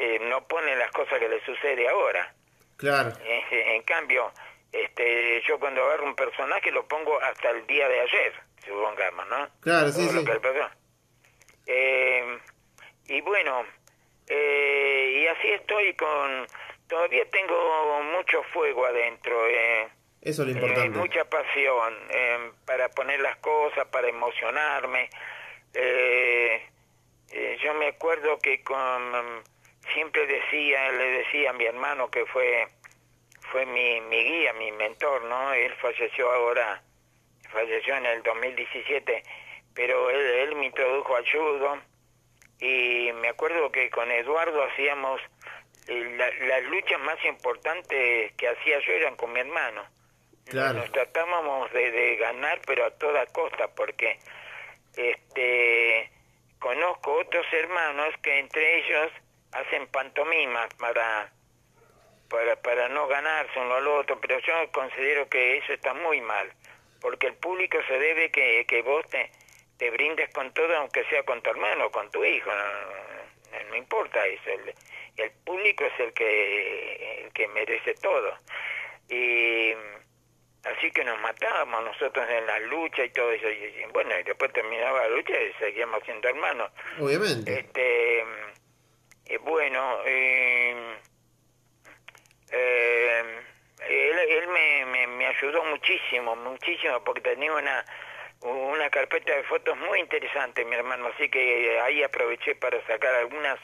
[0.00, 2.32] eh, no pone las cosas que le sucede ahora.
[2.76, 3.12] Claro.
[3.24, 4.32] Eh, En cambio,
[4.70, 8.32] este, yo cuando agarro un personaje lo pongo hasta el día de ayer,
[8.64, 9.48] supongamos, ¿no?
[9.60, 10.24] Claro, sí, sí.
[11.66, 12.38] Eh,
[13.06, 13.64] y bueno,
[14.28, 16.46] eh, y así estoy con...
[16.88, 19.88] Todavía tengo mucho fuego adentro, eh,
[20.20, 20.98] Eso es lo eh, importante.
[20.98, 25.08] mucha pasión eh, para poner las cosas, para emocionarme.
[25.74, 26.68] Eh,
[27.62, 29.42] yo me acuerdo que con,
[29.94, 32.66] siempre decía, le decía a mi hermano que fue
[33.50, 35.52] fue mi, mi guía, mi mentor, ¿no?
[35.52, 36.82] Él falleció ahora,
[37.52, 39.22] falleció en el 2017,
[39.74, 41.78] pero él, él me introdujo al judo
[42.60, 45.20] y me acuerdo que con Eduardo hacíamos
[45.88, 49.84] eh, la- las luchas más importantes que hacía yo eran con mi hermano.
[50.46, 50.78] Claro.
[50.80, 54.18] Nos tratábamos de, de ganar, pero a toda costa, porque
[54.96, 56.10] este
[56.58, 59.10] conozco otros hermanos que entre ellos
[59.52, 61.32] hacen pantomimas para
[62.28, 66.50] para, para no ganarse uno al otro, pero yo considero que eso está muy mal,
[67.02, 69.30] porque el público se debe que, que vos te,
[69.76, 73.76] te brindes con todo, aunque sea con tu hermano con tu hijo, no, no- no
[73.76, 74.74] importa eso, el,
[75.18, 78.38] el público es el que, el que merece todo.
[79.10, 79.72] Y
[80.64, 84.22] así que nos matábamos nosotros en la lucha y todo eso, y, y bueno, y
[84.22, 86.70] después terminaba la lucha y seguíamos siendo hermanos.
[86.98, 87.58] Obviamente.
[87.60, 88.20] Este,
[89.26, 90.96] eh, bueno, eh,
[92.52, 93.40] eh,
[93.92, 97.84] él, él me, me, me ayudó muchísimo, muchísimo, porque tenía una,
[98.42, 103.58] una carpeta de fotos muy interesante, mi hermano, así que ahí aproveché para sacar algunas.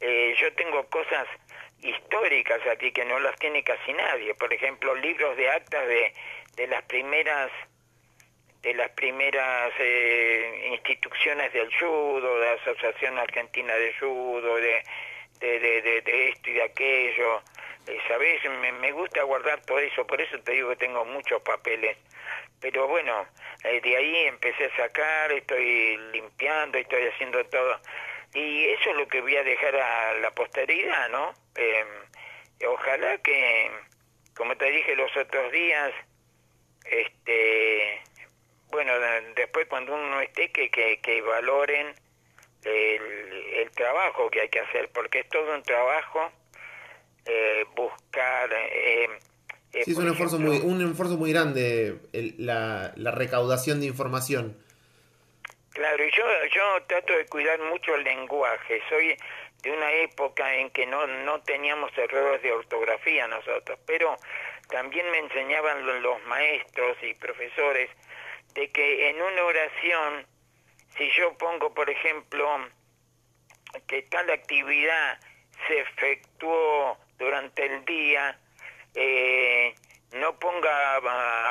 [0.00, 1.26] Eh, yo tengo cosas
[1.82, 6.12] históricas aquí que no las tiene casi nadie, por ejemplo, libros de actas de,
[6.56, 7.50] de las primeras
[8.62, 14.82] de las primeras eh, instituciones del judo, de la Asociación Argentina de Judo, de,
[15.40, 17.42] de, de, de- de esto y de aquello.
[17.86, 18.42] Eh, ¿Sabes?
[18.44, 21.96] Me, me gusta guardar todo eso, por eso te digo que tengo muchos papeles.
[22.60, 23.26] Pero bueno,
[23.64, 27.80] eh, de ahí empecé a sacar, estoy limpiando, estoy haciendo todo.
[28.34, 31.34] Y eso es lo que voy a dejar a la posteridad, ¿no?
[31.56, 31.84] Eh,
[32.66, 33.70] ojalá que,
[34.36, 35.92] como te dije los otros días,
[36.84, 38.02] este
[38.70, 41.94] bueno de- después cuando uno esté que, que, que valoren
[42.64, 46.30] el, el trabajo que hay que hacer porque es todo un trabajo
[47.26, 49.04] eh, buscar eh,
[49.72, 53.80] eh, Sí, es un esfuerzo ejemplo, muy, un esfuerzo muy grande el- la, la recaudación
[53.80, 54.56] de información.
[55.72, 58.82] Claro, y yo, yo trato de cuidar mucho el lenguaje.
[58.88, 59.16] Soy
[59.62, 64.16] de una época en que no, no teníamos errores de ortografía nosotros, pero
[64.68, 67.90] también me enseñaban lo- los maestros y profesores
[68.54, 70.26] de que en una oración,
[70.96, 72.48] si yo pongo, por ejemplo,
[73.86, 75.20] que tal actividad
[75.68, 78.36] se efectuó durante el día,
[78.94, 79.74] eh,
[80.12, 80.96] no ponga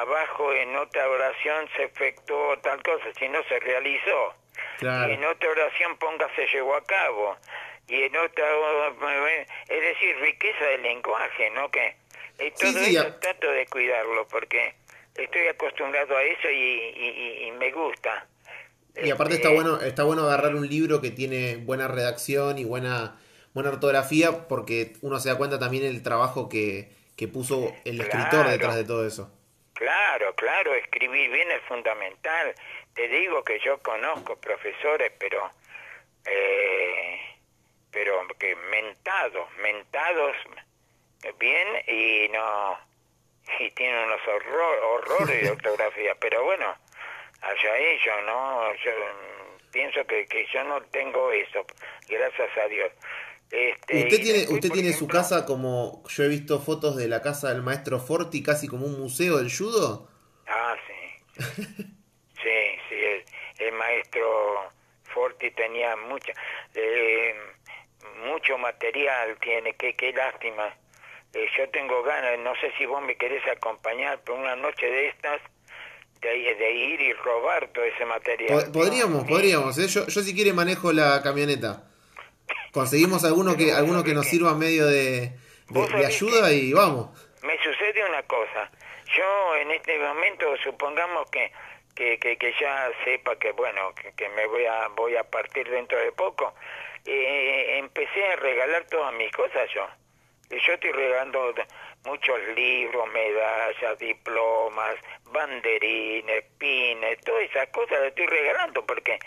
[0.01, 4.33] abajo en otra oración se efectuó tal cosa, sino se realizó.
[4.79, 5.09] Claro.
[5.11, 7.37] Y en otra oración ponga se llevó a cabo.
[7.87, 11.71] Y en otra, eh, es decir, riqueza del lenguaje, ¿no?
[11.71, 11.95] Que
[12.39, 14.75] eh, Sí, todo sí, eso a- trato de cuidarlo porque
[15.15, 17.09] estoy acostumbrado a eso y, y-
[17.43, 18.27] y- y me gusta.
[19.01, 22.65] Y aparte Este, está bueno, está bueno agarrar un libro que tiene buena redacción y
[22.65, 23.17] buena,
[23.53, 28.47] buena ortografía, porque uno se da cuenta también el trabajo que, que puso el escritor
[28.47, 29.31] detrás de todo eso.
[29.73, 32.53] Claro, claro, escribir bien es fundamental.
[32.93, 35.51] Te digo que yo conozco profesores, pero
[36.25, 37.19] eh,
[37.91, 40.35] pero que mentados, mentados
[41.39, 42.77] bien y no
[43.59, 46.75] y tienen unos horror, horrores de ortografía, pero bueno,
[47.41, 48.73] allá ellos, ¿no?
[48.75, 48.91] Yo
[49.71, 51.65] pienso que, que yo no tengo eso,
[52.07, 52.91] gracias a Dios.
[53.51, 57.51] Este, ¿Usted tiene, usted tiene su casa como, yo he visto fotos de la casa
[57.51, 60.07] del maestro Forti, casi como un museo del judo?
[60.47, 61.43] Ah, sí.
[62.43, 62.59] sí,
[62.89, 62.95] sí,
[63.57, 64.71] el, maestro
[65.03, 66.31] Forti tenía mucha,
[66.75, 67.33] eh,
[68.23, 70.71] mucho material, tiene, qué, qué lástima.
[71.33, 75.07] Eh, yo tengo ganas, no sé si vos me querés acompañar por una noche de
[75.07, 75.41] estas,
[76.21, 78.71] de, de ir y robar todo ese material.
[78.71, 79.87] Podríamos, podríamos, ¿eh?
[79.87, 81.88] yo, yo si quiere manejo la camioneta.
[82.71, 85.31] Conseguimos alguno que alguno que nos sirva medio de,
[85.69, 87.09] de, ayuda y vamos.
[87.43, 88.69] Me sucede una cosa.
[89.17, 91.51] Yo en este momento supongamos que
[91.95, 96.11] que, que, ya sepa que bueno que, me voy a voy a partir dentro de
[96.13, 96.53] poco
[97.05, 99.85] eh, empecé a regalar todas mis cosas yo
[100.49, 101.53] yo estoy regalando
[102.05, 109.19] muchos libros medallas diplomas banderines pines todas esas cosas las estoy regalando porque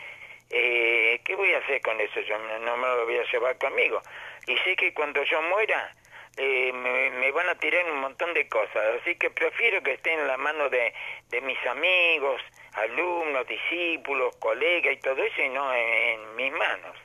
[0.52, 2.20] eh, ¿qué voy a hacer con eso?
[2.20, 4.02] Yo no me lo voy a llevar conmigo.
[4.46, 5.90] Y sé que cuando yo muera,
[6.36, 10.26] eh, me, van a tirar un montón de cosas, así que prefiero que esté en
[10.26, 10.92] la mano de,
[11.30, 12.40] de mis amigos,
[12.72, 16.96] alumnos, discípulos, colegas y todo eso, y no en, mis manos.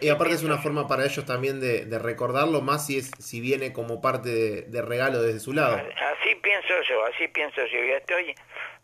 [0.00, 3.40] y, aparte es una forma para ellos también de, de, recordarlo, más si, es, si
[3.40, 5.76] viene como parte de, regalo desde su lado.
[5.76, 7.84] Así pienso yo, así pienso yo.
[7.84, 8.34] Y estoy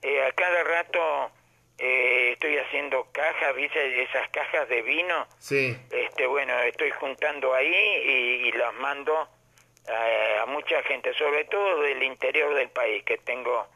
[0.02, 1.32] eh, a cada rato
[1.78, 4.02] eh, estoy haciendo cajas, ¿viste?
[4.02, 5.26] Esas cajas de vino.
[5.38, 5.76] Sí.
[5.90, 12.54] Este, bueno, estoy juntando ahí y, las mando a, mucha gente, sobre todo del interior
[12.54, 13.68] del país, que tengo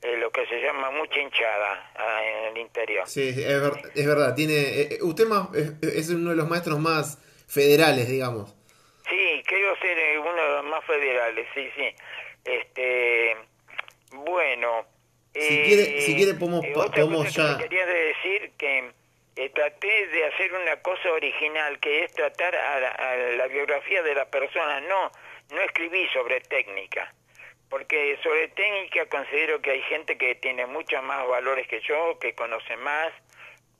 [0.00, 3.06] eh, lo que se llama mucha hinchada ah, en el interior.
[3.06, 4.34] Sí, es, es verdad.
[4.34, 8.56] Tiene, eh, usted más, es, uno de los maestros más federales, digamos.
[9.10, 11.94] Sí, creo ser uno de los más federales, sí, sí.
[12.44, 13.36] Este,
[14.12, 14.86] bueno,
[15.34, 17.58] si quiere, si quiere podemos, eh, podemos ya...
[17.58, 18.90] quería decir que
[19.36, 24.26] eh, traté de hacer una cosa original, que es tratar a la, biografía de la
[24.26, 24.80] persona.
[24.82, 25.10] No,
[25.50, 27.14] no escribí sobre técnica,
[27.70, 32.34] porque sobre técnica considero que hay gente que tiene muchos más valores que yo, que
[32.34, 33.12] conoce más,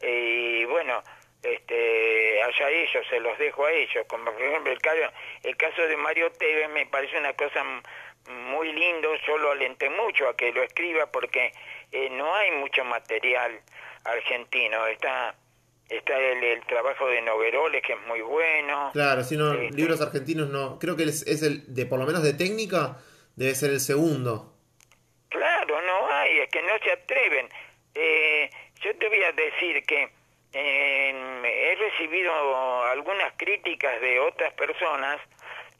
[0.00, 1.02] y bueno,
[1.42, 5.12] este, allá ellos, se los dejo a ellos, como por ejemplo el caso,
[5.42, 7.64] el caso de Mario Tevez me parece una cosa
[8.32, 11.52] muy lindo, yo lo alenté mucho a que lo escriba porque
[11.90, 13.60] eh, no hay mucho material
[14.04, 15.34] argentino, está
[15.88, 18.90] está el, trabajo de Noveroles que es muy bueno.
[18.92, 22.06] Claro, si no, este, libros argentinos no, creo que es, es, el, de por lo
[22.06, 22.98] menos de técnica,
[23.36, 24.54] debe ser el segundo.
[25.28, 27.48] Claro, no hay, es que no se atreven.
[27.94, 30.10] Eh, yo te voy a decir que
[30.54, 35.18] he recibido algunas críticas de otras personas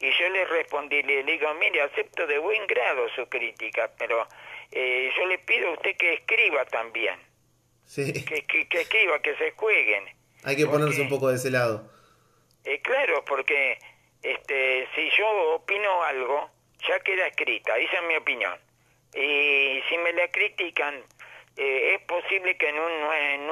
[0.02, 4.26] y yo le respondí, le digo, mire, acepto de buen grado su crítica, pero
[4.72, 7.14] eh, yo le pido a usted que escriba también.
[7.86, 8.12] Sí.
[8.24, 10.04] Que, que, escriba, que se jueguen.
[10.42, 11.88] Hay que ponerse un poco de ese lado.
[12.64, 13.78] Eh, claro, porque
[14.22, 16.50] este, si yo opino algo,
[16.88, 18.58] ya queda escrita, esa es mi opinión.
[19.14, 21.00] Y si me la critican,
[21.56, 23.46] eh, es posible que en un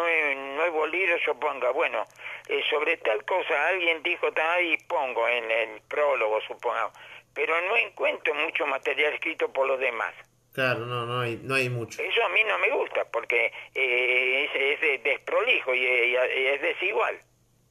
[0.56, 2.04] nuevo libro yo ponga, bueno,
[2.48, 6.92] eh, sobre tal cosa alguien dijo, ahí pongo en el prólogo, supongamos,
[7.34, 10.14] pero no encuentro mucho material escrito por los demás.
[10.52, 12.02] Claro, no, no hay, no hay mucho.
[12.02, 15.84] Eso a mí no me gusta, porque eh, es, es, desprolijo y,
[16.16, 17.20] es desigual,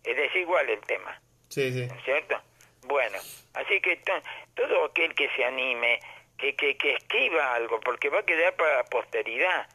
[0.03, 1.19] es desigual el tema.
[1.49, 1.87] Sí, sí.
[2.05, 2.39] ¿Cierto?
[2.83, 3.17] Bueno,
[3.53, 4.01] así que
[4.55, 5.99] todo aquel que se anime,
[6.39, 9.67] que, que, que escriba algo, porque va a quedar para la posteridad.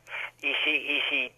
[0.42, 1.33] Y si, y si,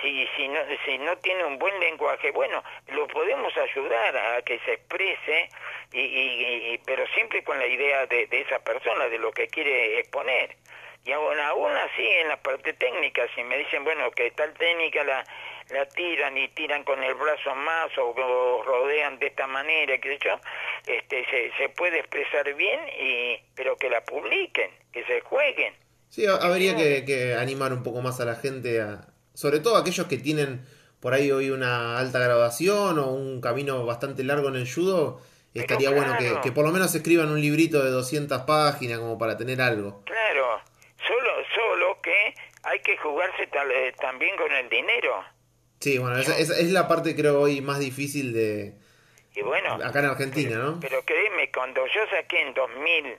[0.00, 4.58] si, si, no, si no tiene un buen lenguaje, bueno, lo podemos ayudar a que
[4.60, 5.48] se exprese,
[5.92, 9.98] y, y, pero siempre con la idea de, de esa persona, de lo que quiere
[9.98, 10.56] exponer.
[11.04, 15.04] Y aún, aún así, en la parte técnica, si me dicen, bueno, que tal técnica
[15.04, 15.24] la,
[15.70, 20.38] la tiran y tiran con el brazo más o, rodean de esta manera, que yo,
[20.86, 25.74] este, se, se puede expresar bien, y, pero que la publiquen, que se jueguen.
[26.08, 30.06] Sí, habría que, que, animar un poco más a la gente, a, sobre todo aquellos
[30.06, 30.64] que tienen
[31.00, 35.20] por ahí hoy una alta graduación o un camino bastante largo en el judo.
[35.54, 39.38] Estaría bueno que, que, por lo menos escriban un librito de 200 páginas como para
[39.38, 40.02] tener algo.
[40.04, 40.60] Claro,
[41.06, 45.24] solo, solo que hay que jugarse tal, eh, también con el dinero.
[45.80, 48.74] Sí, bueno, esa, es la parte creo hoy más difícil de...
[49.34, 50.80] Y bueno, acá en Argentina, ¿no?
[50.80, 53.18] Pero créeme, cuando yo saqué en 2000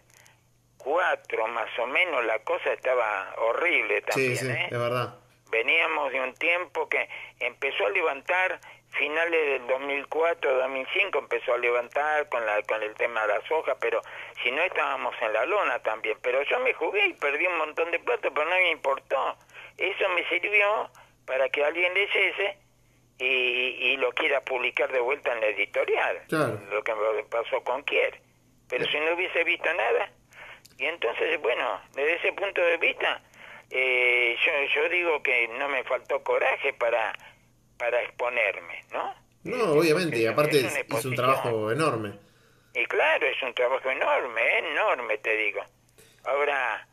[0.88, 4.38] 2004 más o menos la cosa estaba horrible también.
[4.38, 4.68] Sí, sí, ¿eh?
[4.72, 5.16] es verdad.
[5.49, 7.08] Veníamos de un tiempo que
[7.39, 8.60] empezó a levantar
[8.91, 13.76] finales del 2004, 2005 empezó a levantar con la con el tema de la soja,
[13.80, 14.01] pero
[14.43, 16.18] si no estábamos en la lona también.
[16.22, 19.36] Pero yo me jugué y perdí un montón de plata, pero no me importó.
[19.78, 20.89] Eso me sirvió
[21.28, 22.57] para que alguien leyese
[23.19, 26.23] y, y lo quiera publicar de vuelta en la editorial.
[26.30, 26.59] Claro.
[26.71, 28.19] Lo que me pasó con Kier.
[28.69, 30.09] Pero si no hubiese visto nada,
[30.78, 33.21] y entonces, bueno, desde ese punto de vista,
[33.69, 37.13] eh, yo, yo digo que no me faltó coraje para,
[37.78, 39.13] para exponerme, ¿no?
[39.43, 42.13] No, obviamente, y aparte es es, un trabajo enorme.
[42.73, 45.61] Y claro, es un trabajo enorme, enorme, te digo.
[46.25, 46.86] Ahora,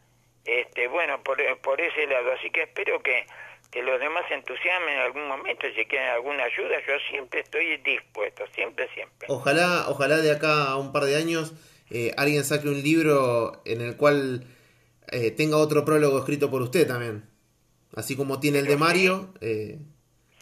[0.44, 3.26] este, bueno, por, por ese lado, así que espero que,
[3.74, 7.76] que los demás se entusiasmen en algún momento, si quieren alguna ayuda, yo siempre estoy
[7.78, 9.26] dispuesto, siempre, siempre.
[9.28, 11.52] Ojalá, ojalá de acá a un par de años
[11.90, 14.44] eh, alguien saque un libro en el cual
[15.10, 17.28] eh, tenga otro prólogo escrito por usted también.
[17.96, 19.78] Así como tiene el de Mario, eh,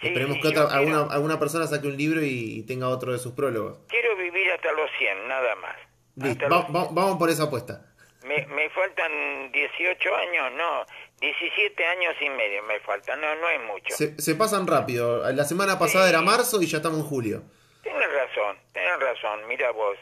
[0.00, 3.18] Sí, esperemos que otra, alguna, alguna persona saque un libro y, y tenga otro de
[3.18, 3.78] sus prólogos.
[3.88, 5.76] Quiero vivir hasta los 100, nada más.
[6.16, 7.86] Listo, va- vamos por esa apuesta.
[8.26, 10.84] Me, me faltan 18 años, no,
[11.22, 13.94] 17 años y medio me faltan, no, no es mucho.
[13.96, 15.22] Se, se pasan rápido.
[15.32, 17.42] La semana pasada era marzo y ya estamos en julio.
[17.82, 19.96] Tienes razón, tienes razón, mira vos.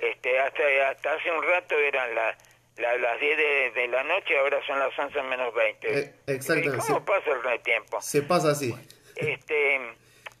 [0.00, 2.36] Este, hasta, hasta hace un rato eran la-
[2.76, 5.98] la- las 10 de, de la noche, ahora son las 11 menos 20.
[5.98, 7.04] Eh, exactamente, ¿Cómo sí.
[7.04, 8.00] pasa el tiempo?
[8.00, 8.72] Se pasa así.
[9.16, 9.80] Este,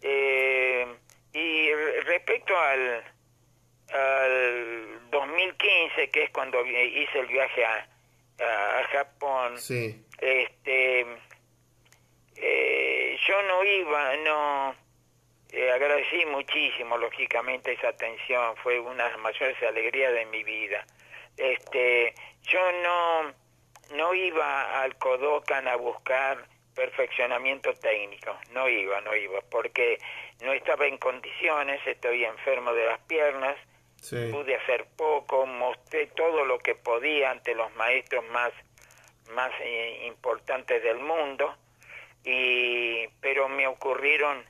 [0.02, 0.86] eh,
[1.32, 3.02] y re- respecto al,
[3.92, 7.88] al 2015, que es cuando hice el viaje a,
[8.40, 10.04] a Japón, Sí.
[10.20, 11.06] este
[12.36, 14.74] eh, yo no iba no
[15.50, 18.54] eh, agradecí muchísimo lógicamente esa atención.
[18.62, 20.84] Fue una de las mayores alegrías de mi vida.
[21.36, 23.32] Este yo no
[23.96, 28.38] no iba al Kodokan a buscar perfeccionamiento técnico.
[28.52, 29.98] No iba no iba porque
[30.42, 33.56] no estaba en condiciones estoy enfermo de las piernas
[34.00, 34.30] Sí.
[34.32, 38.52] pude hacer poco, mostré todo lo que podía ante los maestros más,
[39.34, 41.54] más eh, importantes del mundo,
[42.24, 44.44] y, pero me ocurrieron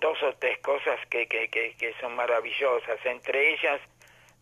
[0.00, 2.98] dos o tres cosas que, que, que, que son maravillosas.
[3.04, 3.80] Entre ellas,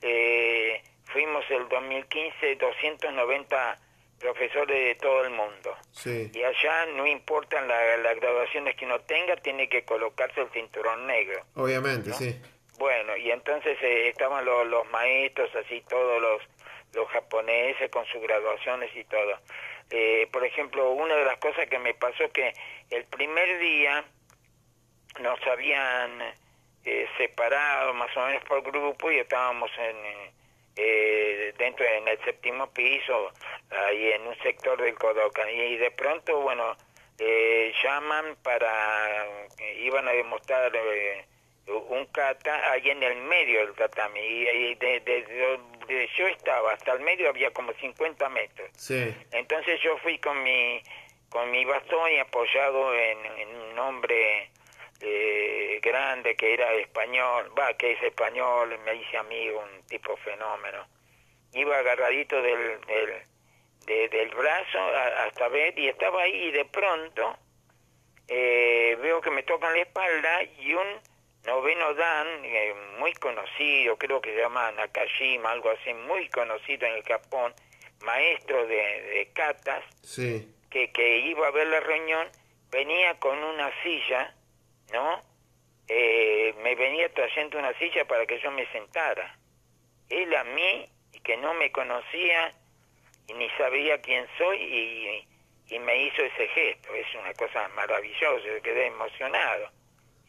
[0.02, 3.80] eh, fuimos el 2015 290
[4.18, 5.76] profesores de todo el mundo.
[5.92, 6.30] Sí.
[6.34, 11.06] Y allá no importan la- las graduaciones que uno tenga, tiene que colocarse el cinturón
[11.06, 11.44] negro.
[11.54, 12.40] Obviamente, sí.
[12.78, 16.42] Bueno, y entonces eh, estaban los, los maestros, así todos los,
[16.94, 19.38] los japoneses con sus graduaciones y todo.
[19.90, 22.52] Eh, por ejemplo, una de las cosas que me pasó que
[22.90, 24.04] el primer día
[25.20, 26.22] nos habían
[26.84, 30.32] eh, separado más o menos por grupo y estábamos en eh,
[30.76, 33.32] eh, dentro en el séptimo piso,
[33.70, 35.48] ahí en un sector del Kodokan.
[35.50, 36.76] Y de pronto, bueno,
[37.18, 39.26] eh, llaman para,
[39.78, 41.24] iban a demostrar eh,
[41.68, 44.20] un kata ahí en el medio del tatami.
[44.20, 48.70] Y, y de, de- yo estaba hasta el medio había como 50 metros.
[48.76, 49.14] Sí.
[49.32, 50.82] Entonces yo fui con mi
[51.30, 54.50] con mi bastón y apoyado en, en un hombre
[55.00, 60.86] eh, grande que era español, va, que es español, me hice amigo, un tipo fenómeno.
[61.52, 63.12] Iba agarradito del, del,
[63.86, 67.36] de- del brazo a- hasta ver y estaba ahí y de pronto
[68.28, 70.86] eh, veo que me tocan la espalda y un
[71.48, 76.94] noveno dan, eh, muy conocido, creo que se llama Nakashima, algo así, muy conocido en
[76.94, 77.54] el Japón,
[78.02, 80.46] maestro de, de katas, Sí.
[80.70, 82.28] que, que iba a ver la reunión,
[82.70, 84.34] venía con una silla,
[84.92, 85.22] ¿no?
[85.88, 89.36] Eh, me venía trayendo una silla para que yo me sentara.
[90.10, 90.88] Él a mí,
[91.24, 92.54] que no me conocía
[93.26, 96.94] y ni sabía quién soy, y, y me hizo ese gesto.
[96.94, 99.70] Es una cosa maravillosa, yo quedé emocionado.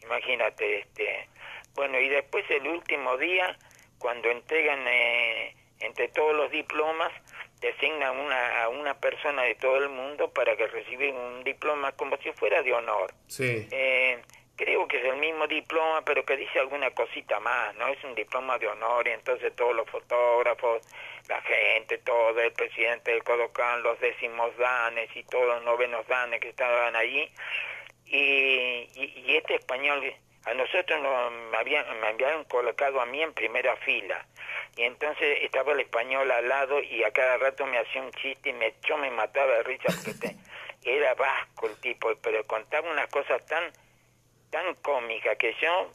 [0.02, 1.28] Imagínate, este.
[1.74, 3.56] Bueno, y después el último día,
[3.98, 7.12] cuando entregan eh, entre todos los diplomas,
[7.60, 12.16] designan una, a una persona de todo el mundo para que reciba un diploma como
[12.18, 13.12] si fuera de honor.
[13.28, 13.68] Sí.
[13.70, 14.20] Eh,
[14.60, 17.88] creo que es el mismo diploma, pero que dice alguna cosita más, ¿no?
[17.88, 20.82] Es un diploma de honor y entonces todos los fotógrafos,
[21.28, 26.40] la gente, todo, el presidente del Kodokan, los décimos danes y todos los novenos danes
[26.40, 27.30] que estaban allí.
[28.10, 30.02] Y, y, y este español,
[30.44, 34.26] a nosotros nos, me, habían, me habían colocado a mí en primera fila.
[34.76, 38.50] Y entonces estaba el español al lado y a cada rato me hacía un chiste
[38.50, 40.36] y me, yo me mataba de risa porque
[40.84, 43.72] era vasco el tipo, pero contaba unas cosas tan
[44.50, 45.92] tan cómica que yo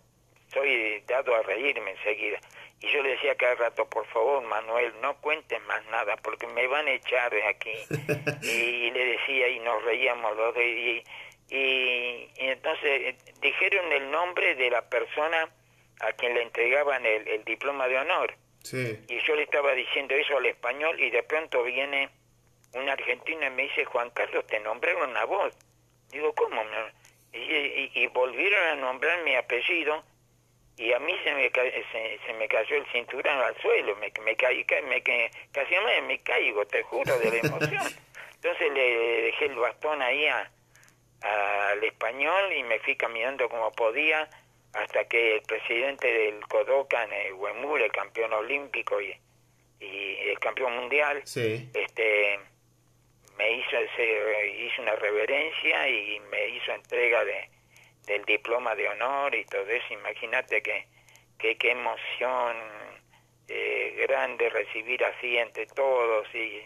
[0.54, 2.40] soy dado a reírme enseguida.
[2.82, 6.68] Y yo le decía cada rato, por favor, Manuel, no cuentes más nada, porque me
[6.68, 7.74] van a echar de aquí.
[8.44, 10.64] y, le decía, y nos reíamos los dos.
[10.64, 11.04] Y, y,
[11.50, 15.50] entonces eh, dijeron el nombre de la persona
[16.00, 18.34] a quien le entregaban el, el diploma de honor.
[18.64, 19.00] Sí.
[19.08, 22.10] Y yo le estaba diciendo eso al español y de pronto viene
[22.74, 25.54] un argentino y me dice, Juan Carlos, te nombraron a vos.
[26.10, 26.64] Digo, ¿cómo?
[27.32, 30.04] Y, y, volvieron a nombrar mi apellido
[30.78, 34.36] y a mí se me, se, se me cayó el cinturón al suelo, me, me,
[34.36, 35.02] caí, me,
[35.52, 37.84] casi me, me caigo, te juro, de la emoción.
[38.36, 40.28] Entonces le dejé el bastón ahí
[41.26, 44.30] al español y me fui caminando como podía
[44.74, 49.16] hasta que el presidente del Kodokan, el Wemur, el campeón olímpico y,
[49.80, 52.40] y el campeón mundial, este
[53.38, 57.50] me hizo ese, hizo una reverencia y me hizo entrega de
[58.06, 59.94] del diploma de honor y todo eso.
[59.94, 60.86] Imagínate que,
[61.40, 62.56] que qué emoción
[63.48, 66.62] eh, grande recibir así entre todos y,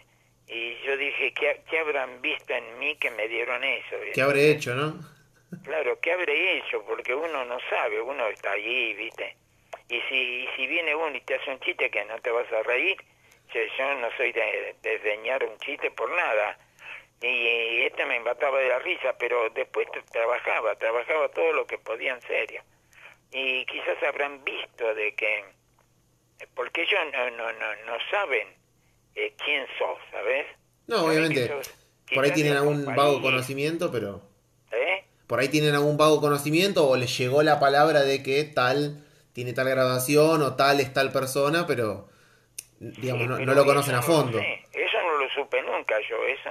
[0.50, 4.50] y yo dije ¿qué, qué habrán visto en mí que me dieron eso qué habré
[4.50, 4.94] hecho no
[5.64, 9.36] claro qué habré hecho porque uno no sabe uno está allí viste
[9.88, 12.50] y si y si viene uno y te hace un chiste que no te vas
[12.52, 12.96] a reír
[13.52, 16.58] yo no soy de desdeñar un chiste por nada.
[17.20, 22.14] Y este me embataba de la risa, pero después trabajaba, trabajaba todo lo que podía
[22.14, 22.62] en serio.
[23.30, 25.44] Y quizás habrán visto de que,
[26.54, 28.48] porque ellos no, no, no, no saben
[29.20, 30.46] eh, quién sos, ¿sabes?
[30.86, 31.52] No, obviamente.
[32.14, 34.22] por ahí tienen algún vago conocimiento, pero...
[34.72, 35.04] ¿Eh?
[35.26, 39.52] Por ahí tienen algún vago conocimiento o les llegó la palabra de que tal tiene
[39.52, 42.08] tal graduación o tal es tal persona, pero
[42.80, 44.38] digamos, no, lo conocen a fondo.
[44.38, 46.50] eso no lo supe nunca yo, eso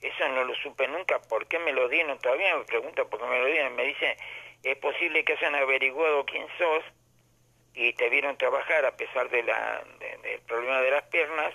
[0.00, 1.20] eso no lo supe nunca.
[1.22, 2.18] ¿Por qué me lo dieron?
[2.18, 3.74] Todavía me pregunto por qué me lo dieron.
[3.74, 4.16] Me dice,
[4.62, 6.84] es posible que hayan averiguado quién sos
[7.74, 9.82] y te vieron trabajar a pesar de la,
[10.22, 11.52] del problema de las piernas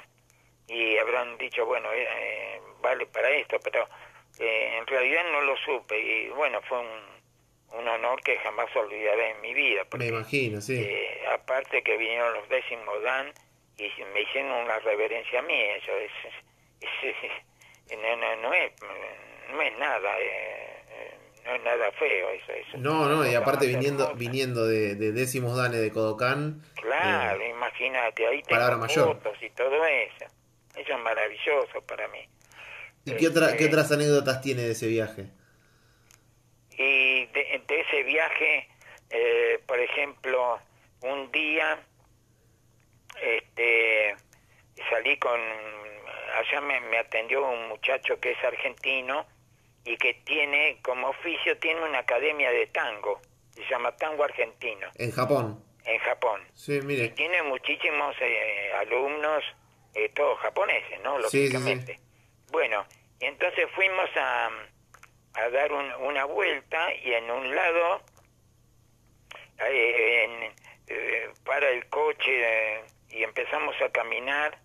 [0.72, 3.88] y habrán dicho, bueno, eh, eh, vale para esto, pero
[4.40, 9.32] eh, en realidad no lo supe y bueno, fue un, un honor que jamás olvidaré
[9.32, 9.86] en mi vida.
[9.98, 10.88] me imagino, sí.
[11.34, 13.34] aparte que vinieron los décimos Dan
[13.78, 16.12] y me hicieron una reverencia a mí, eso es,
[17.98, 18.72] no, no, no, es,
[19.52, 22.52] no es nada, eh, eh, no es nada feo eso.
[22.54, 26.62] eso no, no, y aparte viniendo viniendo de, de décimos danes de Kodokan.
[26.76, 29.08] Claro, eh, imagínate, ahí tengo mayor.
[29.08, 30.26] fotos y todo eso.
[30.76, 32.28] Eso es maravilloso para mí.
[33.06, 35.26] ¿Y qué, otra, qué este, otras anécdotas tiene de ese viaje?
[36.72, 38.68] Y de, de ese viaje,
[39.10, 40.60] eh, por ejemplo,
[41.02, 41.80] un día
[43.22, 44.16] este
[44.90, 45.40] salí con
[46.38, 49.26] allá me, me atendió un muchacho que es argentino
[49.84, 53.20] y que tiene como oficio tiene una academia de tango
[53.54, 59.44] se llama tango argentino en Japón en Japón sí mire y tiene muchísimos eh, alumnos
[59.94, 62.00] eh, todos japoneses no lógicamente.
[62.52, 62.86] Bueno
[63.20, 64.50] y entonces fuimos a,
[65.36, 68.02] a dar una vuelta y en un lado
[69.60, 70.54] eh, en,
[71.44, 74.58] para el coche y empezamos a caminar,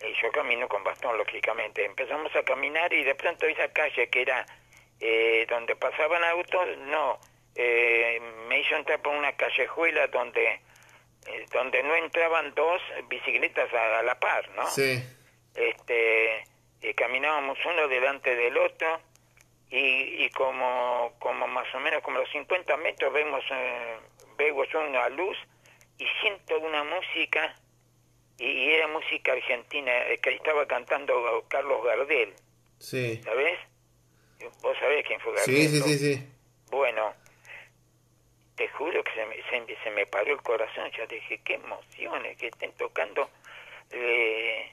[0.00, 4.22] y yo camino con bastón, lógicamente, empezamos a caminar y de pronto esa calle que
[4.22, 4.46] era
[5.00, 7.18] eh, donde pasaban autos, no,
[7.54, 10.60] eh, me hizo entrar por una callejuela donde, eh,
[11.52, 14.68] donde no entraban dos bicicletas a, la par, ¿no?
[14.70, 15.02] Sí.
[15.54, 16.44] Este,
[16.82, 19.00] y caminábamos uno delante del otro
[19.70, 23.44] y, y como, como más o menos como los 50 metros vemos,
[24.36, 25.36] vemos una luz
[25.98, 27.54] y siento una música
[28.38, 32.34] y, era música argentina, eh, que estaba cantando Carlos Gardel.
[32.78, 33.20] Sí.
[33.22, 33.58] ¿Sabés?
[34.62, 35.54] ¿Vos sabés quién fue Gardel?
[35.54, 36.28] Sí, sí, sí, sí.
[36.70, 37.14] Bueno,
[38.60, 42.48] te juro que se me, se, me paró el corazón, ya dije, qué emociones que
[42.48, 43.30] estén tocando
[43.90, 44.70] eh,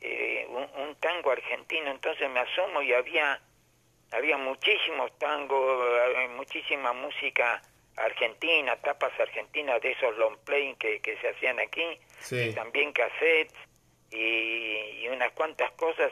[0.00, 3.40] eh, un, tango argentino, entonces me asomo y había
[4.10, 5.84] había muchísimos tangos,
[6.30, 7.62] muchísima música
[7.94, 11.96] argentina, tapas argentinas de esos long play que, que se hacían aquí,
[12.32, 13.54] y también cassettes
[14.10, 16.10] y, unas cuantas cosas,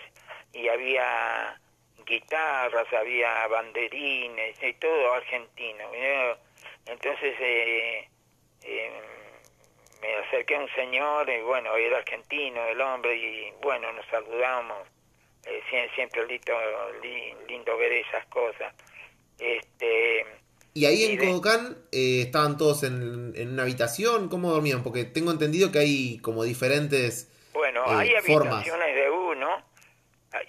[0.53, 1.61] y había
[2.07, 5.91] guitarras, había banderines, y todo argentino.
[6.87, 8.09] Entonces eh,
[8.63, 9.01] eh,
[10.01, 14.87] me acerqué a un señor, y bueno, era argentino el hombre, y bueno, nos saludamos,
[15.45, 16.55] eh, siempre lindo,
[17.49, 18.75] lindo ver esas cosas.
[19.39, 20.25] Este,
[20.77, 24.83] y ahí en Kodokan eh, estaban todos en, una habitación, ¿cómo dormían?
[24.83, 29.65] Porque tengo entendido que hay como diferentes Bueno, eh, hay habitaciones de uno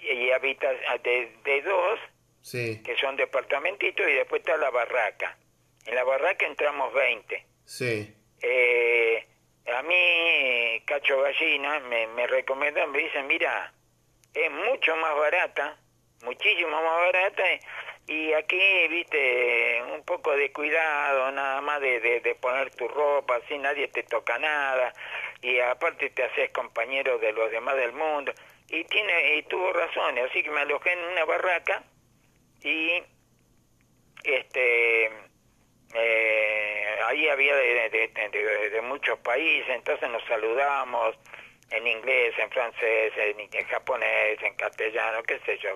[0.02, 1.98] y habitaciones de, de, dos,
[2.52, 5.38] que son departamentitos, y después está la barraca.
[5.88, 7.46] En la barraca entramos 20.
[7.64, 8.14] Sí.
[8.42, 9.26] Eh,
[9.74, 13.72] a mí, Cacho Gallina, me, me recomendó, me dice, mira,
[14.34, 15.78] es mucho más barata,
[16.24, 17.42] muchísimo más barata,
[18.06, 23.56] y aquí, viste, un poco de cuidado, nada más de, de, poner tu ropa, así
[23.56, 24.92] nadie te toca nada,
[25.40, 28.34] y aparte te haces compañero de los demás del mundo,
[28.68, 31.82] y tiene y tuvo razón, así que me alojé en una barraca,
[32.62, 33.02] y
[34.22, 35.27] este
[35.94, 41.16] eh, ahí había de, de, de, muchos países, entonces nos saludamos
[41.70, 45.70] en inglés, en francés, en, japonés, en castellano, qué sé yo.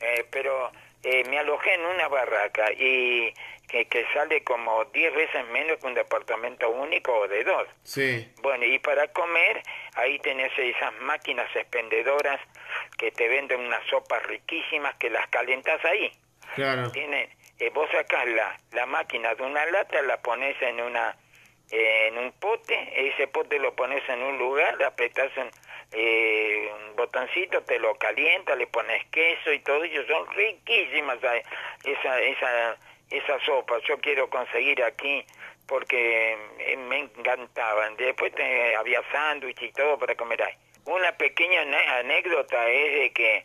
[0.00, 0.70] Eh, pero
[1.02, 3.32] eh, me alojé en una barraca y
[3.68, 7.68] que, que sale como 10 veces menos que un departamento único o de dos.
[7.82, 8.30] Sí.
[8.42, 9.62] Bueno, y para comer,
[9.94, 12.40] ahí tenés esas máquinas expendedoras
[12.98, 16.12] que te venden unas sopas riquísimas que las calentas ahí.
[16.54, 16.90] Claro.
[16.92, 17.28] Tienen,
[17.58, 21.16] eh, vos sacás la, la máquina de una lata, la pones en una
[21.68, 25.50] en un pote, ese pote lo pones en un lugar, apretás un,
[25.92, 31.18] eh, un botoncito, te lo calienta, le pones queso y todo, ellos son riquísimas
[31.84, 32.76] esa, esa,
[33.10, 33.78] esa sopa.
[33.88, 35.24] Yo quiero conseguir aquí
[35.66, 37.96] porque eh, me encantaban.
[37.96, 40.54] Después te, había sándwich y todo para comer ahí.
[40.84, 41.62] Una pequeña
[41.98, 43.44] anécdota es de que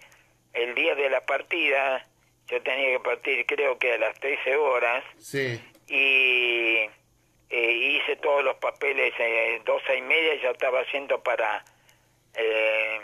[0.54, 2.06] el día de la partida
[2.52, 5.04] yo tenía que partir creo que a las 13 horas.
[5.18, 5.60] Sí.
[5.88, 6.90] Y
[7.50, 11.64] eh, hice todos los papeles, eh, 12 y media ya estaba haciendo para...
[12.34, 13.00] Eh,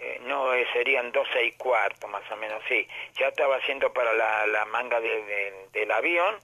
[0.00, 2.86] eh, no, serían 12 y cuarto más o menos, sí.
[3.18, 6.36] Ya estaba haciendo para la, la manga del avión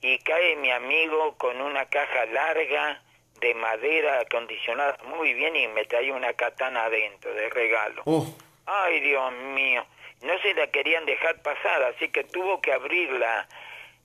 [0.00, 3.02] y cae mi amigo con una caja larga
[3.40, 8.04] de madera acondicionada muy bien y me trae una katana adentro de regalo.
[8.66, 9.84] Ay, Dios mío
[10.24, 13.46] no se la querían dejar pasar, así que tuvo que abrir la,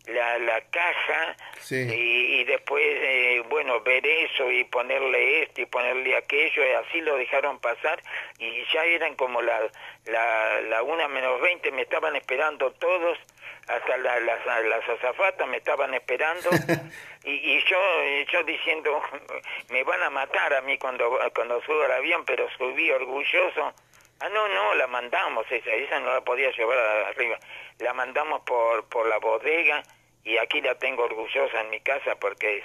[0.07, 1.35] la, la caja
[1.69, 7.15] y, después, eh, bueno, ver eso y ponerle esto y ponerle aquello, y así lo
[7.17, 8.01] dejaron pasar
[8.39, 9.59] y ya eran como la,
[10.05, 13.17] la, la una menos veinte, me estaban esperando todos,
[13.67, 16.49] hasta la, las, las azafatas me estaban esperando
[17.23, 17.77] y, y yo,
[18.31, 19.01] yo diciendo,
[19.69, 23.73] me van a matar a mí cuando, cuando subo al avión, pero subí orgulloso
[24.21, 27.39] Ah, no, no, la mandamos, esa, esa no la podía llevar arriba.
[27.79, 29.81] La mandamos por, por la bodega
[30.23, 32.63] y aquí la tengo orgullosa en mi casa porque es,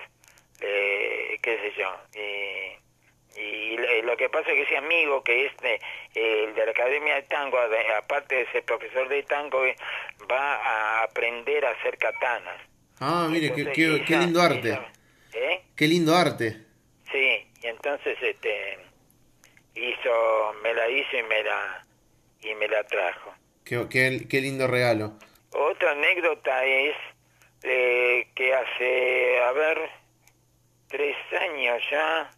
[0.61, 1.97] eh, qué sé yo.
[3.37, 5.81] y lo que pasa es que ese amigo que es de,
[6.15, 7.59] el de la Academia de Tango,
[7.99, 9.63] aparte de ser profesor de tango,
[10.31, 12.61] va a aprender a hacer katanas.
[13.01, 14.79] Ah, mire, qué, qué, lindo arte.
[15.33, 15.63] ¿eh?
[15.77, 16.57] Qué lindo arte.
[17.11, 18.79] Sí, y entonces este
[19.75, 21.85] hizo, me la hizo y me la,
[22.43, 23.35] y me la trajo.
[23.65, 25.15] Qué, qué, lindo regalo.
[25.53, 26.95] Otra anécdota es
[27.63, 29.79] eh, que hace, a ver,
[30.89, 32.31] tres años ya,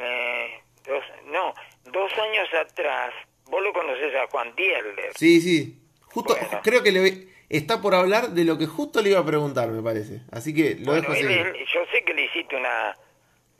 [0.00, 3.12] eh, dos, no, dos años atrás,
[3.46, 5.12] vos lo conoces a Juan Dierler.
[5.16, 9.20] Sí, sí, justo, creo que le está por hablar de lo que justo le iba
[9.20, 10.20] a preguntar, me parece.
[10.32, 12.96] Así que lo dejo yo sé que le hiciste una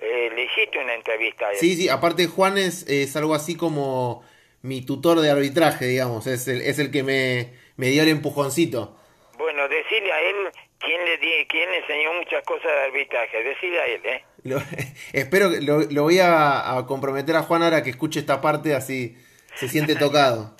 [0.00, 1.58] eh, le hiciste una entrevista a él.
[1.58, 4.24] Sí, sí, aparte Juan es, es, algo así como
[4.62, 8.96] mi tutor de arbitraje, digamos, es el, es el que me, me dio el empujoncito.
[9.38, 10.36] Bueno, decirle a él
[10.78, 14.24] quién le, di, quién le enseñó muchas cosas de arbitraje, decirle a él, ¿eh?
[15.12, 18.74] espero que lo, lo voy a, a, comprometer a Juan ahora que escuche esta parte,
[18.74, 19.16] así
[19.54, 20.56] se siente tocado.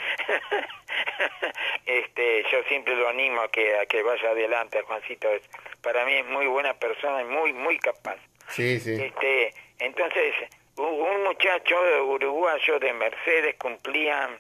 [1.87, 5.29] este, yo siempre lo animo a que, a que vaya adelante, Juancito.
[5.83, 8.19] Para mí es muy buena persona y muy, muy capaz.
[8.51, 9.03] Sí, sí.
[9.03, 10.35] Este, entonces,
[10.77, 14.31] un muchacho uruguayo de Mercedes cumplía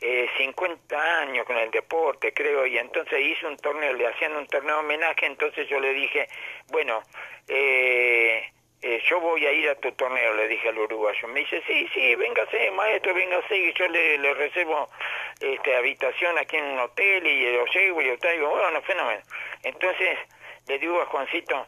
[0.00, 4.46] eh, 50 años con el deporte, creo, y entonces hizo un torneo, le hacían un
[4.46, 6.26] torneo de homenaje, entonces yo le dije,
[6.68, 7.02] bueno,
[7.48, 8.50] eh,
[8.82, 11.28] eh, yo voy a ir a tu torneo, le dije al uruguayo.
[11.28, 14.88] Me dice, sí, sí, véngase, maestro, véngase, y yo le, reservo
[15.38, 19.20] este, habitación aquí en un hotel y lo llevo y yo traigo, bueno, fenómeno.
[19.62, 20.18] Entonces
[20.66, 21.66] le digo a Juancito,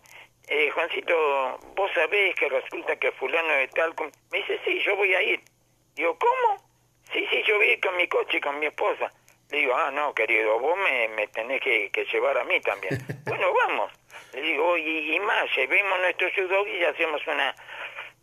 [0.49, 3.95] eh, Juancito, vos sabés que resulta que fulano de tal...
[4.31, 5.41] Me dice, sí, yo voy a ir.
[5.95, 6.57] Digo, ¿cómo?
[7.13, 9.13] Sí, sí, yo voy a ir con mi coche con mi esposa.
[9.51, 12.99] Le digo, ah, no, querido, vos me, me tenés que, que, llevar a mí también.
[13.27, 13.93] bueno, vamos.
[14.33, 17.55] Le digo, y, y más, llevemos nuestro judo y hacemos una,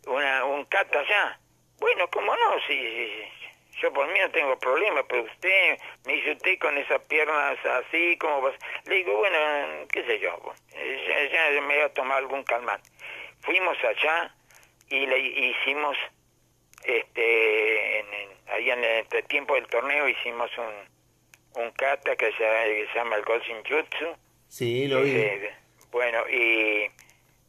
[0.06, 1.38] una, un cata allá.
[1.78, 2.60] Bueno, ¿cómo no?
[2.66, 3.22] Sí, sí,
[3.80, 8.16] yo por mí no tengo problema, pero usted, me dice usted con esas piernas así,
[8.18, 8.54] como vas?
[8.84, 9.38] Le digo, bueno,
[9.92, 10.38] qué sé yo,
[10.72, 12.88] ya, me voy a tomar algún calmante.
[13.40, 14.34] Fuimos allá
[14.88, 15.96] y le hicimos,
[16.84, 18.06] este, en,
[18.48, 23.64] ahí en el tiempo del torneo hicimos un, un kata que se, llama el Golden
[23.64, 24.16] Jutsu.
[24.48, 25.12] Sí, lo vi.
[25.16, 25.54] Eh,
[25.90, 26.90] bueno, y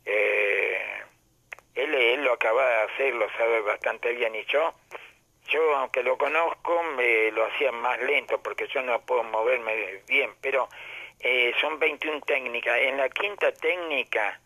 [0.05, 1.01] eh,
[1.75, 4.73] él acaba de hacer, lo sabe bastante bien y yo,
[5.51, 10.31] yo aunque lo conozco, me lo hacía más lento porque yo no puedo moverme bien,
[10.41, 10.69] pero
[11.19, 12.77] eh, son 21 técnicas.
[12.79, 14.39] En la quinta técnica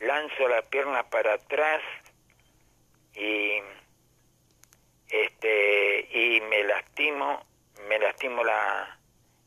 [0.00, 1.82] lanzo la pierna para atrás
[3.14, 3.60] y
[5.08, 7.44] este y me lastimo,
[7.88, 8.98] me lastimo la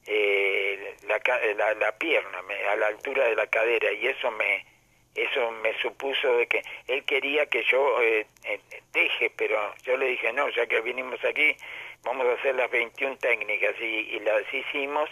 [0.05, 1.19] eh, la,
[1.55, 4.74] la, la, pierna a la altura de la cadera y eso me
[5.15, 8.59] eso me supuso de que él quería que yo eh, eh,
[8.91, 11.55] deje, pero yo le dije, no, ya que vinimos aquí,
[12.03, 15.09] vamos a hacer las 21 técnicas y, y las hicimos.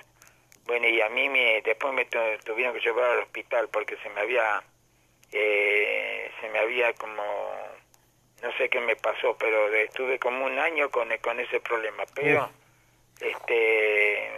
[0.65, 4.21] Bueno, y a mí me, después me tuvieron que llevar al hospital porque se me
[4.21, 4.61] había,
[5.31, 7.23] eh, se me había como,
[8.41, 12.03] no sé qué me pasó, pero estuve como un año con, con ese problema.
[12.13, 12.49] Pero,
[13.21, 14.31] este,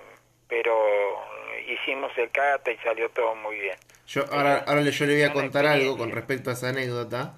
[0.47, 1.25] pero
[1.67, 3.77] hicimos el cata y salió todo muy bien.
[4.07, 7.37] Yo ahora, ahora yo le voy a contar algo con respecto a esa anécdota.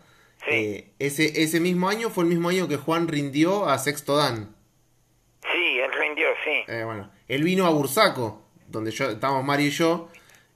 [0.50, 4.56] Eh, ese, ese mismo año fue el mismo año que Juan rindió a Sexto Dan.
[5.42, 6.64] Sí, él rindió, sí.
[6.68, 10.10] Eh, bueno, él vino a Bursaco, donde yo estábamos Mario y yo.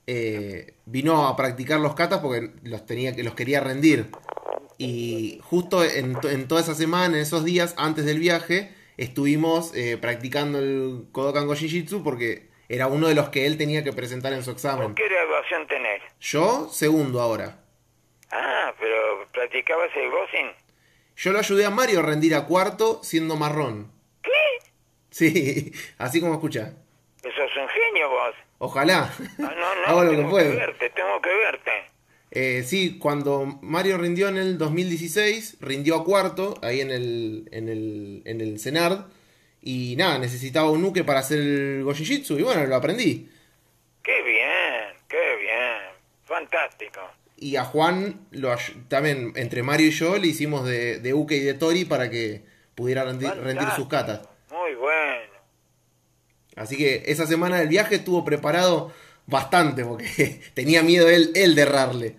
[0.06, 4.10] Eh, vino a practicar los catas porque los tenía los quería rendir.
[4.78, 10.58] Y justo en, en toda esa semana, en esos días antes del viaje, estuvimos practicando
[10.58, 14.42] el Kodokan Go Jiu-Jitsu porque era uno de los que él tenía que presentar en
[14.42, 14.94] su examen.
[14.94, 16.02] ¿Qué graduación tenés?
[16.20, 17.58] Yo, segundo ahora.
[18.30, 20.46] Ah, pero ¿practicabas el boxing?
[21.16, 23.92] Yo lo ayudé a Mario a rendir a cuarto siendo marrón.
[24.22, 24.30] ¿Qué?
[25.10, 26.72] Sí, así como escucha.
[27.22, 28.34] Eso es un genio vos.
[28.58, 29.12] Ojalá.
[29.38, 29.86] No, no, no.
[29.86, 30.56] Hago lo tengo que puedo.
[30.56, 31.70] verte, tengo que verte.
[32.30, 37.68] Eh, sí, cuando Mario rindió en el 2016, rindió a cuarto, ahí en el, en
[37.68, 39.04] el, en el CENARD.
[39.62, 43.30] Y nada, necesitaba un nuke para hacer el Gojijitsu y bueno, lo aprendí.
[44.02, 45.96] Qué bien, qué bien.
[46.24, 47.00] Fantástico.
[47.36, 48.54] Y a Juan, lo,
[48.88, 52.42] también entre Mario y yo, le hicimos de, de Uke y de Tori para que
[52.74, 54.28] pudiera rendir, rendir sus catas.
[54.50, 55.32] Muy bueno.
[56.56, 58.92] Así que esa semana del viaje estuvo preparado
[59.26, 62.16] bastante porque tenía miedo él, él de errarle.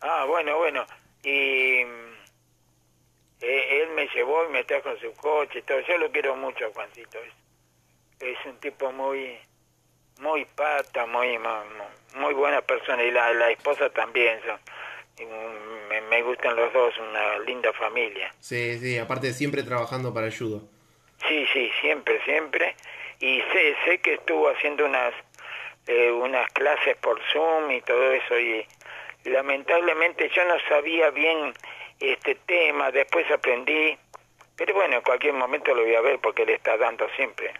[0.00, 0.84] Ah, bueno, bueno.
[1.24, 1.82] Y
[3.42, 5.80] eh, él me llevó y me trajo en su coche y todo.
[5.80, 7.18] Yo lo quiero mucho, Juancito.
[7.18, 7.32] Es,
[8.20, 9.38] es un tipo muy
[10.20, 11.38] muy pata, muy
[12.14, 14.38] muy, buena persona y la, la esposa también.
[15.88, 18.32] me, me, gustan los dos, una linda familia.
[18.38, 20.62] Sí, sí, aparte siempre trabajando para el judo.
[21.28, 22.76] Sí, sí, siempre, siempre.
[23.20, 25.14] Y sé, sé que estuvo haciendo unas
[25.86, 28.64] eh, unas clases por Zoom y todo eso y
[29.24, 31.52] lamentablemente yo no sabía bien
[32.10, 33.96] este tema, después aprendí,
[34.56, 37.52] pero bueno, en cualquier momento lo voy a ver porque le está dando siempre.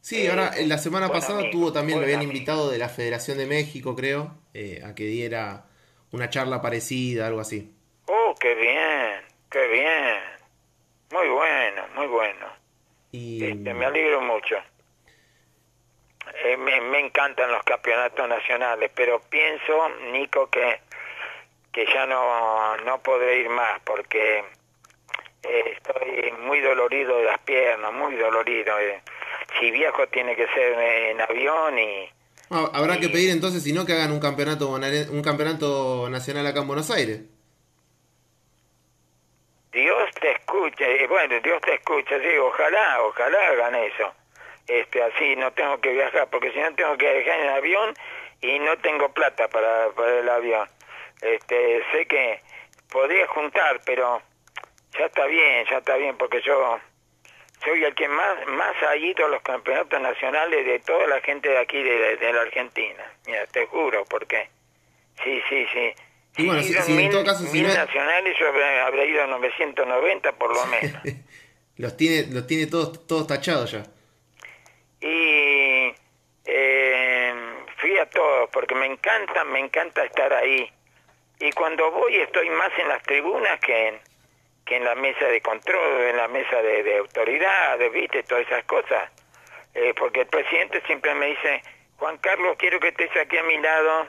[0.00, 3.46] Sí, ahora en la semana pasada tuvo también, lo habían invitado de la Federación de
[3.46, 5.66] México, creo, eh, a que diera
[6.10, 7.74] una charla parecida, algo así.
[8.06, 10.16] Oh, qué bien, qué bien.
[11.12, 12.46] Muy bueno, muy bueno.
[13.12, 13.44] Y...
[13.44, 14.56] Este, me alegro mucho.
[16.44, 20.80] Eh, me, me encantan los campeonatos nacionales, pero pienso, Nico, que
[21.72, 24.44] que ya no, no podré ir más porque
[25.42, 28.78] eh, estoy muy dolorido de las piernas, muy dolorido.
[28.78, 29.00] Eh.
[29.58, 32.08] Si viajo tiene que ser en avión y...
[32.50, 36.60] Ah, habrá que pedir entonces, si no, que hagan un campeonato, un campeonato nacional acá
[36.60, 37.20] en Buenos Aires.
[39.72, 44.12] Dios te escuche, bueno, Dios te escucha, sí, ojalá, ojalá hagan eso.
[44.66, 47.94] Este, así no tengo que viajar, porque si no tengo que viajar en avión
[48.40, 50.68] y no tengo plata para, para el avión.
[51.22, 52.40] Este, sé que
[52.90, 54.22] podría juntar, pero
[54.98, 56.80] ya está bien, ya está bien, porque yo
[57.64, 61.48] soy el que más más ha ido a los campeonatos nacionales de toda la gente
[61.48, 63.04] de aquí, de, la Argentina.
[63.26, 64.48] Mira, te juro, porque
[65.22, 65.92] sí, sí, sí.
[66.38, 70.64] Y bueno, si, en todo caso, si nacionales yo habría ido a 990 por lo
[70.66, 71.02] menos.
[71.76, 73.84] los tiene los tiene todos todos tachados ya.
[75.00, 75.92] Y
[76.44, 77.34] eh,
[77.76, 80.70] fui a todos porque me encanta, me encanta estar ahí
[81.40, 84.00] y cuando voy estoy más en las tribunas que en,
[84.66, 88.64] que en la mesa de control, en la mesa de, de autoridades, viste, todas esas
[88.64, 89.10] cosas.
[89.74, 91.62] Eh, porque el presidente siempre me dice,
[91.96, 94.06] Juan Carlos, quiero que estés aquí a mi lado,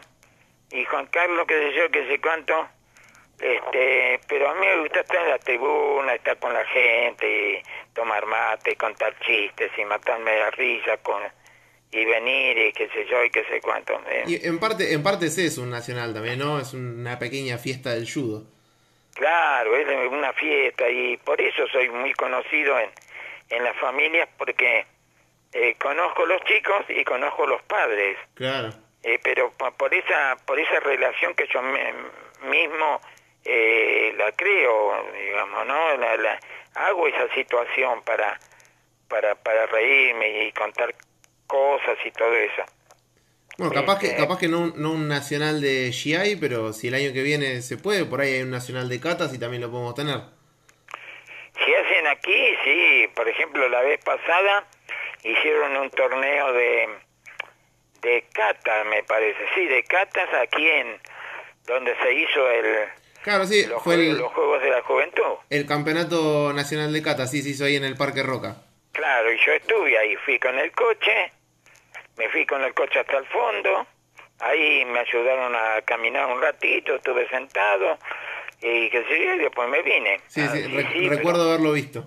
[0.71, 2.67] y Juan Carlos, qué sé yo, qué sé cuánto,
[3.39, 7.63] este, pero a mí me gusta estar en la tribuna, estar con la gente,
[7.93, 11.23] tomar mate, contar chistes y matarme la risa con
[11.91, 13.93] y venir y qué sé yo y qué sé cuánto.
[14.09, 14.23] ¿eh?
[14.27, 16.59] Y en parte, en parte es eso, un nacional también, ¿no?
[16.59, 18.43] Es una pequeña fiesta del judo.
[19.13, 22.89] Claro, es una fiesta y por eso soy muy conocido en,
[23.49, 24.85] en las familias porque
[25.51, 28.17] eh, conozco los chicos y conozco los padres.
[28.35, 28.69] Claro.
[29.03, 31.61] Eh, pero por esa por esa relación que yo
[32.47, 33.01] mismo
[33.43, 35.97] eh, la creo, digamos, ¿no?
[35.97, 36.39] La, la,
[36.75, 38.39] hago esa situación para,
[39.07, 40.93] para, para reírme y contar
[41.51, 42.63] cosas y todo eso.
[43.57, 47.11] Bueno, capaz que, capaz que no, no un nacional de GI, pero si el año
[47.13, 49.93] que viene se puede, por ahí hay un nacional de catas y también lo podemos
[49.93, 50.21] tener.
[51.53, 53.07] Si hacen aquí, sí.
[53.13, 54.65] Por ejemplo, la vez pasada
[55.23, 56.89] hicieron un torneo de,
[58.01, 59.39] de catas, me parece.
[59.53, 60.97] Sí, de catas aquí en
[61.67, 62.65] donde se hizo el...
[63.21, 65.37] Claro, sí, los, fue el, los Juegos de la Juventud.
[65.51, 68.55] el campeonato nacional de catas, sí, se hizo ahí en el Parque Roca.
[68.93, 71.31] Claro, y yo estuve ahí, fui con el coche,
[72.21, 73.87] me fui con el coche hasta el fondo,
[74.39, 77.97] ahí me ayudaron a caminar un ratito, estuve sentado
[78.61, 80.19] y qué sé yo, y después me vine.
[80.27, 82.05] Sí, Ah, sí, re- pero- recuerdo haberlo visto.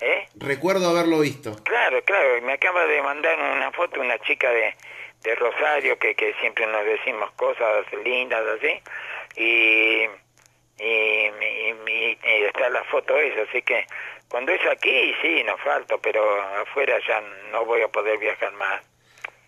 [0.00, 0.28] ¿Eh?
[0.34, 1.56] Recuerdo haberlo visto.
[1.64, 4.74] Claro, claro, me acaba de mandar una foto una chica de,
[5.22, 8.82] de Rosario que, que siempre nos decimos cosas lindas así,
[9.36, 10.02] y,
[10.78, 13.86] y, y- y- y está la foto esa, así que
[14.28, 16.22] cuando es aquí sí, nos falta, pero
[16.60, 18.82] afuera ya no voy a poder viajar más.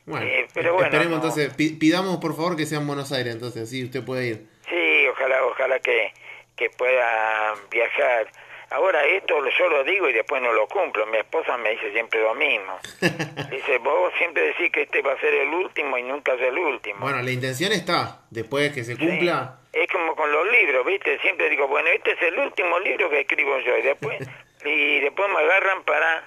[0.07, 1.17] Bueno, Eh, pero bueno, esperemos no.
[1.17, 4.47] entonces, pi- pidamos por favor que sea en Buenos Aires, entonces, sí, usted puede ir.
[4.69, 6.13] Sí, ojalá, ojalá que,
[6.57, 8.27] que pueda viajar.
[8.71, 11.07] Ahora esto yo lo digo y después no lo cumplo.
[11.07, 12.77] Mi esposa me dice siempre lo mismo.
[13.51, 16.59] Dice, vos siempre decís que este va a ser el último y nunca es el
[16.59, 17.01] último.
[17.01, 19.07] Bueno, la intención está, después que se Sí.
[19.07, 21.19] cumpla, Es como con los libros, ¿viste?
[21.21, 24.19] Siempre digo, bueno, este es el último libro que escribo yo y después
[24.65, 26.25] y después me agarran para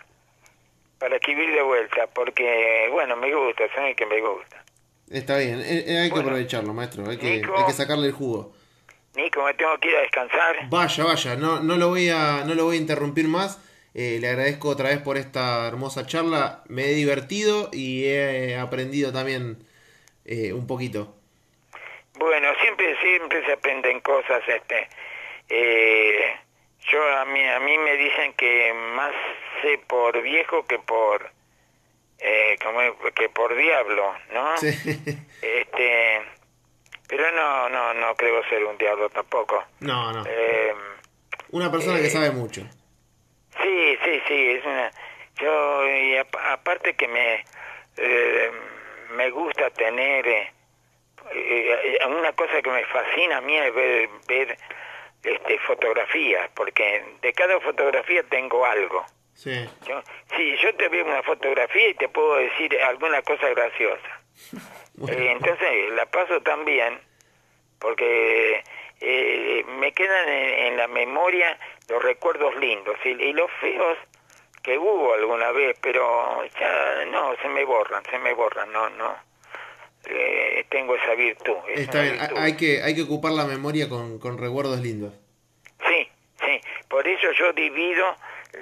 [1.00, 4.64] para escribir de vuelta, porque bueno, me gusta, saben que me gusta.
[5.10, 6.30] está bien, eh, eh, hay que Bueno.
[6.30, 7.56] aprovecharlo, maestro, hay que, Nico.
[7.58, 8.54] hay que sacarle el jugo.
[9.16, 10.70] Nico, me tengo que ir a descansar.
[10.70, 13.60] Vaya, vaya, no, no lo voy a, no lo voy a interrumpir más.
[13.95, 16.62] Eh, le agradezco otra vez por esta hermosa charla.
[16.68, 19.58] Me he divertido y he aprendido también
[20.26, 21.16] eh, un poquito.
[22.20, 24.88] Bueno, siempre siempre se aprenden cosas, este.
[25.50, 26.36] Eh,
[26.92, 29.14] yo a mí a mí me dicen que más
[29.62, 31.30] sé por viejo que por
[32.20, 32.80] eh, como
[33.14, 34.58] que por diablo, ¿no?
[34.58, 34.68] Sí.
[35.42, 36.22] Este,
[37.08, 39.64] pero no no no creo ser un diablo tampoco.
[39.82, 40.24] No, no.
[40.28, 40.74] Eh,
[41.52, 42.62] Una persona que eh, sabe mucho.
[43.62, 44.92] Sí, sí, sí, es una...
[45.40, 47.44] Yo, y ap- aparte que me,
[47.98, 48.52] eh,
[49.12, 50.52] me gusta tener...
[52.08, 54.58] una cosa que me fascina a mí es ver, ver
[55.24, 59.05] este, fotografías, porque de cada fotografía tengo algo.
[59.34, 59.70] Sí.
[59.88, 60.01] Yo,
[60.36, 64.22] sí, yo te veo una fotografía y te puedo decir alguna cosa graciosa.
[64.99, 65.15] Bueno.
[65.15, 66.99] Eh, entonces la paso también
[67.78, 68.63] porque
[68.99, 71.55] eh, me quedan en, en la memoria
[71.88, 73.95] los recuerdos lindos y, y los feos
[74.63, 79.15] que hubo alguna vez, pero ya no, se me borran, se me borran, no, no.
[80.10, 81.55] Eh, tengo esa virtud.
[81.70, 82.38] es Está bien, virtud.
[82.38, 85.14] hay que, hay que ocupar la memoria con, con recuerdos lindos.
[85.88, 86.08] Sí,
[86.39, 86.62] sí.
[86.88, 88.16] Por eso yo divido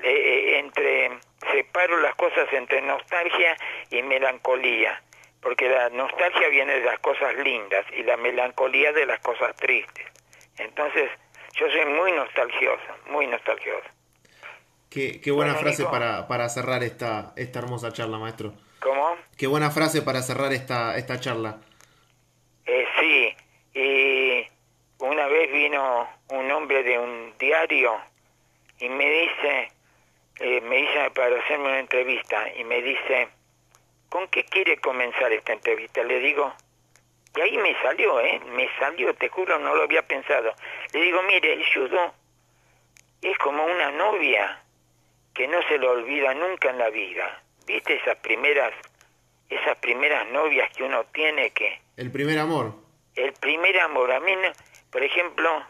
[0.04, 1.12] eh, entre,
[1.52, 3.56] separo las cosas entre nostalgia
[3.92, 5.02] y melancolía.
[5.42, 10.06] Porque la nostalgia viene de las cosas lindas y la melancolía de las cosas tristes.
[10.58, 11.12] Entonces,
[11.54, 13.88] yo soy muy nostalgiosa, muy nostalgiosa.
[14.90, 15.92] Qué, qué buena Bueno, frase Nico.
[15.92, 18.54] para, para cerrar esta, esta hermosa charla, maestro.
[18.86, 19.18] ¿Cómo?
[19.36, 21.58] Qué buena frase para cerrar esta, esta charla.
[22.68, 23.36] Eh, sí,
[23.74, 24.48] y
[25.04, 28.00] una vez vino un hombre de un diario
[28.78, 29.72] y me dice,
[30.40, 33.30] eh, me dice para hacerme una entrevista y me dice,
[34.10, 36.04] ¿con qué quiere comenzar esta entrevista?
[36.04, 36.54] Le digo,
[37.36, 38.40] y ahí me salió, ¿eh?
[38.52, 40.54] Me salió, te juro, no lo había pensado.
[40.94, 42.14] Le digo, mire, el judo
[43.24, 44.62] es como una novia
[45.34, 47.42] que no se lo olvida nunca en la vida.
[47.66, 48.72] ¿Viste esas primeras,
[49.50, 52.74] esas primeras novias que uno tiene que El primer amor.
[53.16, 54.12] el primer amor.
[54.12, 54.34] A mí,
[54.92, 55.64] por ejemplo,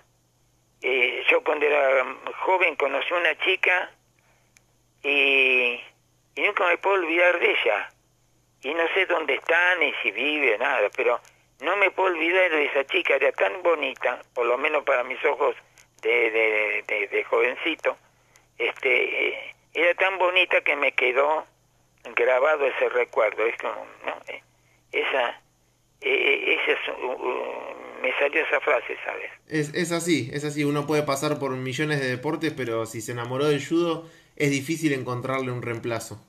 [0.81, 2.05] eh, yo cuando era
[2.45, 3.91] joven conocí una chica
[5.03, 5.79] y,
[6.35, 7.89] y nunca me puedo olvidar de ella.
[8.61, 11.19] Y no sé dónde está ni si vive, nada, pero
[11.61, 13.15] no me puedo olvidar de esa chica.
[13.15, 15.55] Era tan bonita, por lo menos para mis ojos
[16.01, 17.95] de, de, de- de jovencito.
[18.57, 21.45] Este, eh, era tan bonita que me quedó
[22.13, 23.45] grabado ese recuerdo.
[23.45, 24.13] Es como, ¿no?
[24.27, 24.41] Eh,
[24.91, 25.29] esa,
[26.01, 29.31] eh, eh, esa es, uh, uh, me salió esa frase, ¿sabes?
[29.47, 30.63] Es, es así, es así.
[30.63, 34.93] Uno puede pasar por millones de deportes, pero si se enamoró del judo, es difícil
[34.93, 36.21] encontrarle un reemplazo.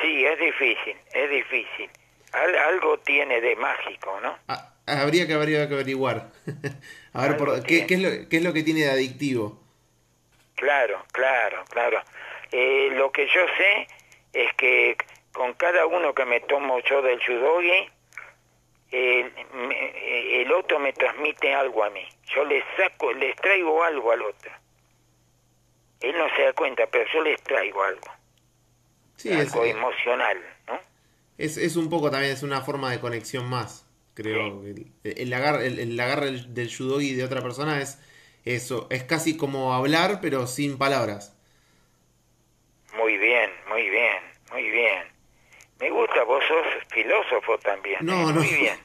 [0.00, 1.90] Sí, es difícil, es difícil.
[2.32, 4.36] Al- algo tiene de mágico, ¿no?
[4.48, 6.30] Ah, habría que habría que averiguar.
[7.12, 9.60] A ver, por, ¿qué, es lo, ¿qué es lo que tiene de adictivo?
[10.54, 12.00] Claro, claro, claro.
[12.52, 13.88] Eh, lo que yo sé
[14.32, 14.96] es que
[15.32, 17.20] con cada uno que me tomo yo del
[18.92, 22.06] eh, eh, el otro me transmite algo a mí.
[22.34, 24.50] yo les saco, les traigo algo al otro.
[26.00, 28.08] Él no se da cuenta, pero yo les traigo algo.
[29.16, 30.80] Sí, es, algo emocional, ¿no?
[31.38, 34.62] es, es un poco también, es una forma de conexión más, creo.
[34.64, 37.98] El, el agarre, el, el agarre del, del judogi de otra persona es
[38.44, 41.36] eso, es casi como hablar, pero sin palabras.
[42.96, 44.22] Muy bien, muy bien,
[44.52, 45.04] muy bien.
[45.80, 47.98] Me gusta, vos sos filósofo también.
[48.02, 48.32] No, ¿eh?
[48.34, 48.40] no.
[48.40, 48.78] Muy bien.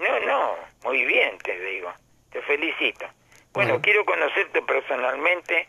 [0.00, 1.92] No, no, muy bien, te digo.
[2.30, 3.06] Te felicito.
[3.52, 3.82] Bueno, Bueno.
[3.82, 5.66] quiero conocerte personalmente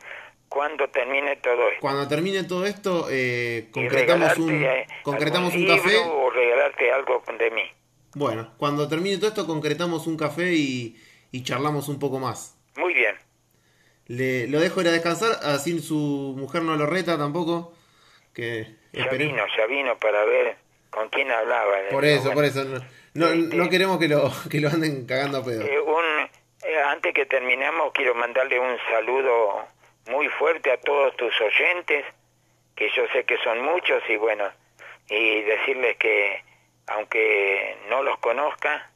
[0.47, 1.82] cuando termine todo esto.
[1.82, 5.97] Cuando termine todo esto, eh, concretamos un, eh, concretamos un café.
[5.97, 7.63] O regalarte algo de mí.
[8.15, 10.97] Bueno, cuando termine todo esto, concretamos un café y,
[11.32, 12.57] y charlamos un poco más.
[12.77, 13.15] Muy bien.
[14.07, 17.73] Le, lo dejo ir a descansar, así su mujer no lo reta tampoco.
[18.34, 20.57] Que Ya esperemos- vino, ya vino para ver
[20.90, 21.74] con quién hablaba.
[21.92, 22.64] Por eso, bueno, por eso.
[22.66, 22.80] No,
[23.14, 25.62] no, Este- no queremos que lo, que lo anden cagando a pedo.
[25.64, 26.04] eh, un,
[26.64, 29.66] eh, antes que terminemos, quiero mandarle un saludo
[30.10, 32.06] muy fuerte a todos tus oyentes,
[32.76, 34.46] que yo sé que son muchos, y bueno,
[35.10, 36.44] y decirles que
[36.88, 38.90] aunque no los conozca,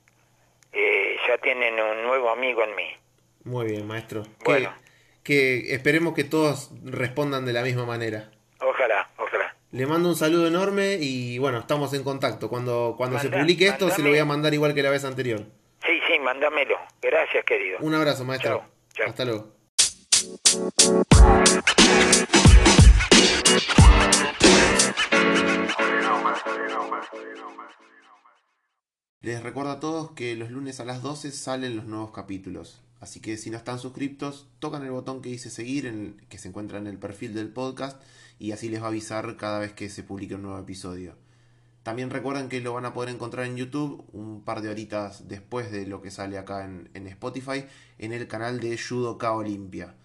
[0.72, 2.90] eh, ya tienen un nuevo amigo en mí.
[3.44, 4.24] Muy bien, maestro.
[4.44, 4.74] Bueno.
[5.24, 8.32] Que, que esperemos que todos respondan de la misma manera.
[8.60, 9.03] Ojalá.
[9.74, 12.48] Le mando un saludo enorme y bueno, estamos en contacto.
[12.48, 15.40] Cuando, cuando se publique esto, se lo voy a mandar igual que la vez anterior.
[15.84, 16.76] Sí, sí, mándamelo.
[17.02, 17.80] Gracias, querido.
[17.82, 18.60] Un abrazo, maestro.
[18.60, 19.08] Chao, chao.
[19.10, 19.54] Hasta luego.
[29.22, 32.82] Les recuerdo a todos que los lunes a las 12 salen los nuevos capítulos.
[33.00, 36.38] Así que si no están suscriptos, tocan el botón que dice seguir, en el- que
[36.38, 38.02] se encuentra en el perfil del podcast,
[38.40, 41.16] y así les va a avisar cada vez que se publique un nuevo episodio.
[41.84, 45.70] También recuerden que lo van a poder encontrar en YouTube un par de horitas después
[45.70, 47.66] de lo que sale acá en, Spotify,
[48.00, 49.96] en el canal de Judoka Olimpia.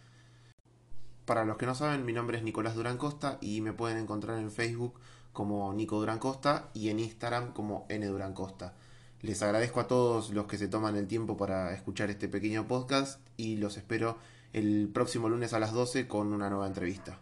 [1.25, 4.39] Para los que no saben, mi nombre es Nicolás Durán Costa y me pueden encontrar
[4.39, 4.99] en Facebook
[5.33, 8.75] como Nico Durán Costa y en Instagram como N Durán Costa.
[9.21, 13.21] Les agradezco a todos los que se toman el tiempo para escuchar este pequeño podcast
[13.37, 14.19] y los espero
[14.53, 17.21] el próximo lunes a las 12 con una nueva entrevista.